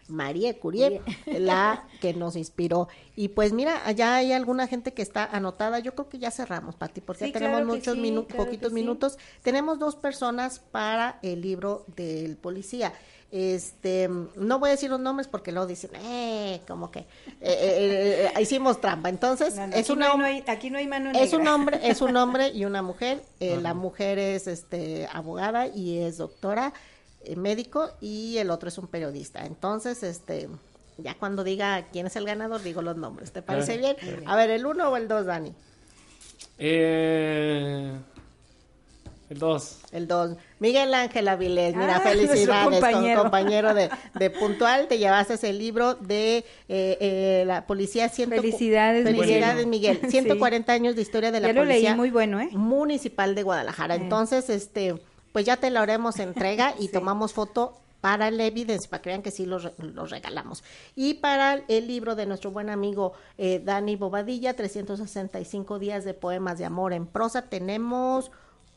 [0.08, 2.88] María Curie, la que nos inspiró.
[3.16, 5.78] Y pues mira, allá hay alguna gente que está anotada.
[5.80, 8.68] Yo creo que ya cerramos, Pati, porque Sí, ya tenemos claro muchos sí, claro poquitos
[8.70, 8.74] sí.
[8.74, 9.18] minutos.
[9.42, 12.92] Tenemos dos personas para el libro del policía.
[13.30, 17.06] Este, no voy a decir los nombres porque luego dicen, eh, como que eh,
[17.42, 19.10] eh, eh, hicimos trampa.
[19.10, 21.54] Entonces, No, no, es aquí una no hay- aquí no hay mano es un negra.
[21.54, 23.22] hombre, es un hombre y una mujer.
[23.40, 26.72] Eh, la mujer es este abogada y es doctora,
[27.24, 29.44] eh, médico, y el otro es un periodista.
[29.44, 30.48] Entonces, este,
[30.96, 33.30] ya cuando diga quién es el ganador, digo los nombres.
[33.32, 33.96] ¿Te parece Ah, bien?
[34.02, 34.24] bien.
[34.28, 35.52] A ver, el uno o el dos, Dani.
[36.58, 37.92] Eh,
[39.30, 39.78] el 2.
[39.92, 40.36] El 2.
[40.58, 43.14] Miguel Ángel Avilés, mira, Ah, felicidades, compañero.
[43.22, 48.08] con- compañero de, de Puntual, te llevaste ese libro de eh, eh, la policía.
[48.08, 49.96] Ciento, Felicidades, Felicidades, Miguel.
[49.96, 50.10] Miguel.
[50.10, 52.48] 140 años de historia de la Ya lo leí, policía muy bueno, ¿eh?
[52.52, 53.94] municipal de Guadalajara.
[53.96, 53.98] Eh.
[54.02, 54.94] Entonces, este,
[55.32, 59.22] pues ya te lo haremos entrega y tomamos foto para la evidencia, para que vean
[59.22, 60.62] que sí los, re- los regalamos.
[60.94, 66.58] Y para el libro de nuestro buen amigo eh, Dani Bobadilla, 365 días de poemas
[66.58, 68.30] de amor en prosa, tenemos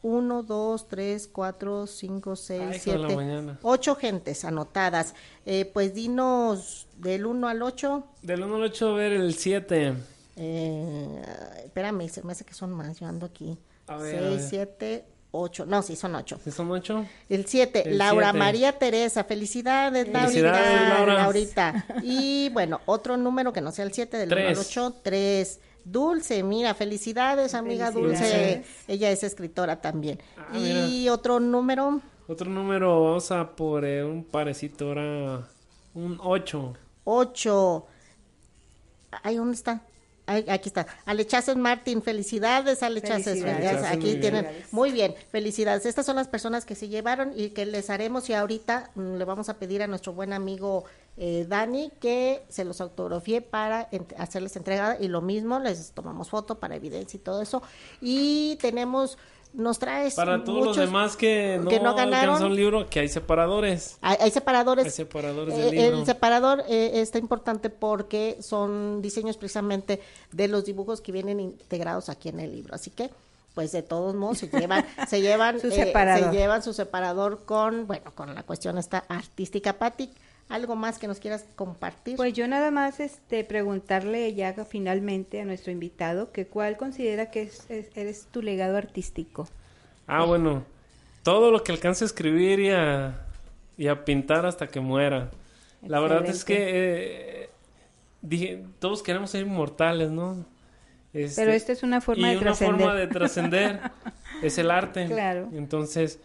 [0.04, 3.60] uno, dos, tres, cuatro, cinco, seis, Ay, hijo de la siete, mañana.
[3.62, 5.14] ocho gentes anotadas.
[5.46, 8.04] Eh, pues dinos del 1 al 8.
[8.22, 9.94] Del 1 al 8 ver el 7.
[10.38, 11.22] Eh,
[11.66, 13.00] espérame, se me hace que son más.
[13.00, 13.58] Yo ando aquí.
[13.88, 14.50] A ver, a 6, ver.
[14.50, 15.66] 7, ocho.
[15.66, 16.40] No, sí, son ocho.
[16.44, 17.06] ¿Sí son ocho?
[17.30, 18.40] El 7, El Laura siete.
[18.40, 19.24] María Teresa.
[19.24, 20.98] Felicidades, Felicidades, Laurita.
[20.98, 21.14] Laura.
[21.16, 21.86] Laurita.
[22.04, 24.44] Y bueno, otro número que no sea el 7 del Tres.
[24.46, 25.60] número 8, 3.
[25.84, 28.64] Dulce, mira, felicidades, amiga Dulce.
[28.88, 30.20] Ella es escritora también.
[30.38, 35.48] Ah, y otro número, Otro número, vamos a por eh, un parecito, ahora
[35.94, 36.74] un 8.
[37.04, 37.86] 8.
[39.24, 39.82] Ay, ¿dónde está?
[40.28, 40.88] Aquí está.
[41.06, 43.26] Alechaces Martín, felicidades, Alechaces.
[43.26, 43.58] Felicidades.
[43.60, 43.86] Felicidades.
[43.92, 44.22] Aquí Muy bien.
[44.22, 44.44] tienen.
[44.46, 44.74] Felicidades.
[44.74, 45.86] Muy bien, felicidades.
[45.86, 48.30] Estas son las personas que se llevaron y que les haremos.
[48.30, 50.86] Y ahorita mm, le vamos a pedir a nuestro buen amigo
[51.18, 54.98] eh, Dani que se los autografíe para ent- hacerles entrega.
[55.00, 57.62] Y lo mismo, les tomamos foto para evidencia y todo eso.
[58.00, 59.18] Y tenemos.
[59.54, 60.14] Nos traes.
[60.16, 62.42] Para todos los demás que no, que no ganaron.
[62.42, 63.98] un libro, que hay separadores.
[64.02, 64.86] Hay, hay separadores.
[64.86, 66.00] Hay separadores Eh, del libro.
[66.00, 72.08] el separador eh, está importante porque son diseños precisamente de los dibujos que vienen integrados
[72.08, 72.76] aquí en el libro.
[72.76, 73.10] Así que,
[73.54, 77.88] pues de todos modos, se llevan, se llevan, Su eh, se llevan su separador con,
[77.88, 80.10] bueno, con la cuestión esta artística, Pati.
[80.52, 82.18] ¿Algo más que nos quieras compartir?
[82.18, 87.44] Pues yo nada más este preguntarle ya finalmente a nuestro invitado que cuál considera que
[87.44, 89.48] es, es- eres tu legado artístico.
[90.08, 90.64] Ah, bueno.
[91.24, 93.26] Todo lo que alcance a escribir y a,
[93.78, 95.30] y a pintar hasta que muera.
[95.88, 96.56] La verdad es que
[97.44, 97.50] eh,
[98.22, 100.46] dije, todos queremos ser inmortales, ¿no?
[101.14, 102.76] Este, Pero esta es una forma y de una trascender.
[102.80, 103.80] forma de trascender
[104.42, 105.06] es el arte.
[105.08, 105.50] Claro.
[105.54, 106.20] Entonces,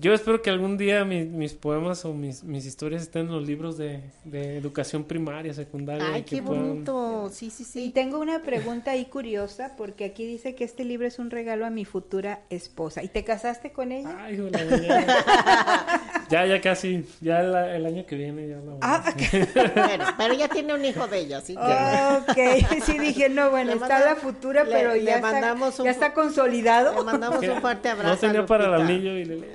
[0.00, 3.46] yo espero que algún día mi- mis poemas o mis, mis historias estén en los
[3.46, 6.06] libros de, de educación primaria, secundaria.
[6.12, 7.30] Ay, qué puedan- bonito.
[7.32, 7.84] Sí, sí, sí.
[7.84, 11.66] Y tengo una pregunta ahí curiosa porque aquí dice que este libro es un regalo
[11.66, 13.02] a mi futura esposa.
[13.02, 14.16] ¿Y te casaste con ella?
[14.24, 16.02] Ay, hijo de la mañana.
[16.32, 17.06] ya, ya casi.
[17.20, 19.04] Ya el, el año que viene ya la Ah,
[19.74, 21.62] Bueno, pero ya tiene un hijo de ella, así que.
[21.62, 25.70] Ok, sí dije, no, bueno, Le está manda- la futura, le- pero le ya, mandamos
[25.70, 26.94] está, un- ya está consolidado.
[26.94, 28.08] Le mandamos un fuerte abrazo.
[28.14, 29.46] No tenía a para el anillo y le, le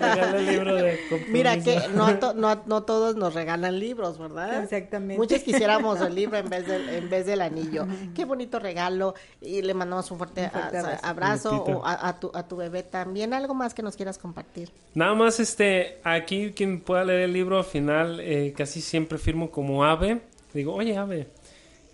[0.00, 1.88] regalé el libro de Mira compromiso.
[1.88, 4.62] que no, to- no, no todos nos regalan libros, ¿verdad?
[4.62, 5.16] Exactamente.
[5.18, 7.86] Muchos quisiéramos el libro en vez del, en vez del anillo.
[8.14, 9.14] Qué bonito regalo.
[9.40, 11.06] Y le mandamos un fuerte, Un fuerte a- abrazo.
[11.06, 13.34] abrazo o a, a tu, a tu bebé también.
[13.34, 14.70] ¿Algo más que nos quieras compartir?
[14.94, 19.50] Nada más, este, aquí quien pueda leer el libro al final, eh, casi siempre firmo
[19.50, 20.20] como ave.
[20.54, 21.28] Digo, oye, ave.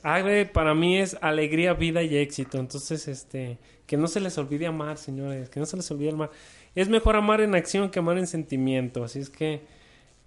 [0.03, 2.59] Ave para mí es alegría, vida y éxito.
[2.59, 6.31] Entonces, este, que no se les olvide amar, señores, que no se les olvide amar.
[6.75, 9.05] Es mejor amar en acción que amar en sentimiento.
[9.05, 9.61] Así es que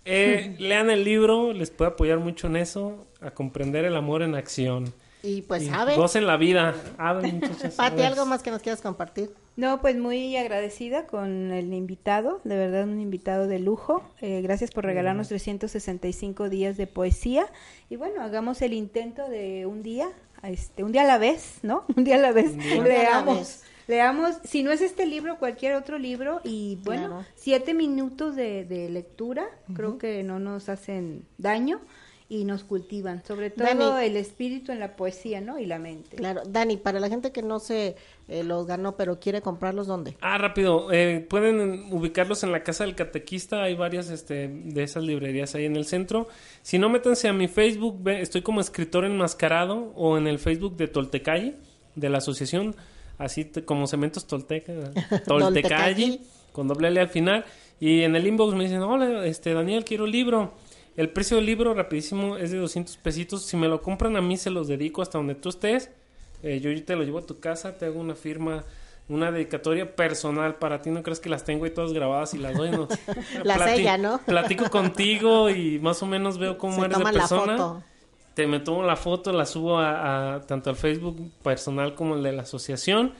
[0.05, 4.35] eh, lean el libro, les puede apoyar mucho en eso, a comprender el amor en
[4.35, 4.93] acción.
[5.23, 5.95] Y pues, Y ¿sabe?
[5.95, 6.73] Gocen la vida.
[7.77, 8.01] Pati.
[8.01, 9.31] ¿algo más que nos quieras compartir?
[9.55, 14.01] No, pues muy agradecida con el invitado, de verdad un invitado de lujo.
[14.21, 17.45] Eh, gracias por regalarnos 365 días de poesía.
[17.89, 20.07] Y bueno, hagamos el intento de un día,
[20.43, 21.83] este, un día a la vez, ¿no?
[21.95, 22.53] Un día a la vez.
[22.55, 23.37] A la Leamos.
[23.37, 23.63] vez.
[23.87, 27.25] Leamos, si no es este libro, cualquier otro libro y bueno, Claro.
[27.35, 29.43] siete minutos de, de lectura,
[29.75, 31.81] creo que no nos hacen daño
[32.33, 34.05] y nos cultivan, sobre todo Dani.
[34.07, 35.59] el espíritu en la poesía, ¿no?
[35.59, 36.15] Y la mente.
[36.15, 37.97] Claro, Dani, para la gente que no se
[38.29, 40.15] eh, los ganó, pero quiere comprarlos, ¿dónde?
[40.21, 40.93] Ah, rápido.
[40.93, 43.63] eh, pueden ubicarlos en la casa del catequista.
[43.63, 46.29] Hay varias este, de esas librerías ahí en el centro.
[46.61, 47.97] Si no, métanse a mi Facebook.
[48.01, 51.55] ve- Estoy como escritor enmascarado o en el Facebook de Toltecalle,
[51.95, 52.77] de la asociación,
[53.17, 54.71] así como Cementos Tolteca.
[55.27, 56.21] Toltecalle.
[56.53, 57.43] Con doble L al final.
[57.79, 60.53] Y en el inbox me dicen, hola, este, Daniel, quiero libro.
[61.01, 63.41] El precio del libro, rapidísimo, es de 200 pesitos.
[63.41, 65.89] Si me lo compran a mí, se los dedico hasta donde tú estés.
[66.43, 68.63] Eh, yo te lo llevo a tu casa, te hago una firma,
[69.09, 70.91] una dedicatoria personal para ti.
[70.91, 72.87] No crees que las tengo ahí todas grabadas y las doy, ¿no?
[73.43, 74.19] Las Plati- ella, ¿no?
[74.19, 77.57] Platico contigo y más o menos veo cómo Se eres de toman la persona.
[77.57, 77.83] foto.
[78.35, 82.21] Te me tomo la foto, la subo a, a- tanto al Facebook personal como el
[82.21, 83.13] de la asociación.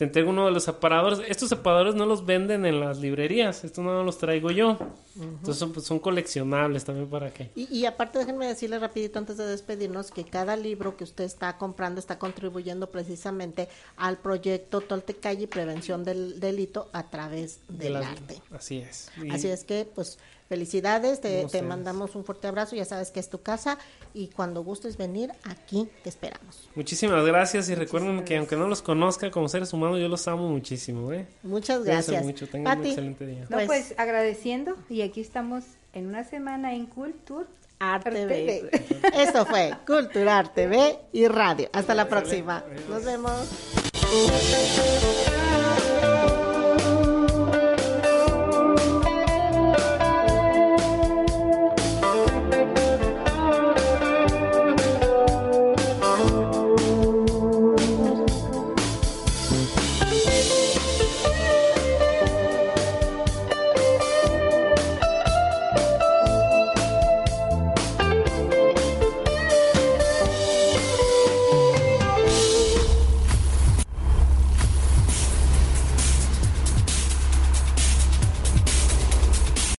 [0.00, 1.18] Te entrego uno de los separadores.
[1.28, 3.64] Estos separadores no los venden en las librerías.
[3.64, 4.78] Estos no los traigo yo.
[5.14, 7.50] Entonces son, pues, son coleccionables también para que.
[7.54, 11.58] Y, y aparte déjenme decirle rapidito antes de despedirnos que cada libro que usted está
[11.58, 17.92] comprando está contribuyendo precisamente al proyecto Toltecalle y Prevención del Delito a través de del
[17.92, 18.40] las- arte.
[18.52, 19.10] Así es.
[19.22, 20.18] Y- Así es que, pues,
[20.50, 21.62] felicidades, te, No te sé.
[21.62, 23.78] mandamos un fuerte abrazo, ya sabes que es tu casa
[24.12, 26.68] y cuando gustes venir, aquí te esperamos.
[26.74, 30.48] Muchísimas gracias y recuerden que aunque no los conozca como seres humanos, yo los amo
[30.48, 31.28] muchísimo, ¿eh?
[31.44, 32.24] Muchas gracias.
[32.24, 33.46] mucho, tengan un Pati, excelente día.
[33.48, 37.46] No, pues, agradeciendo y aquí estamos en una semana en Culture
[37.78, 38.70] Arte B.
[39.14, 41.70] Esto fue Cultural TV y Radio.
[41.72, 42.64] Hasta la próxima.
[42.88, 43.46] Nos vemos.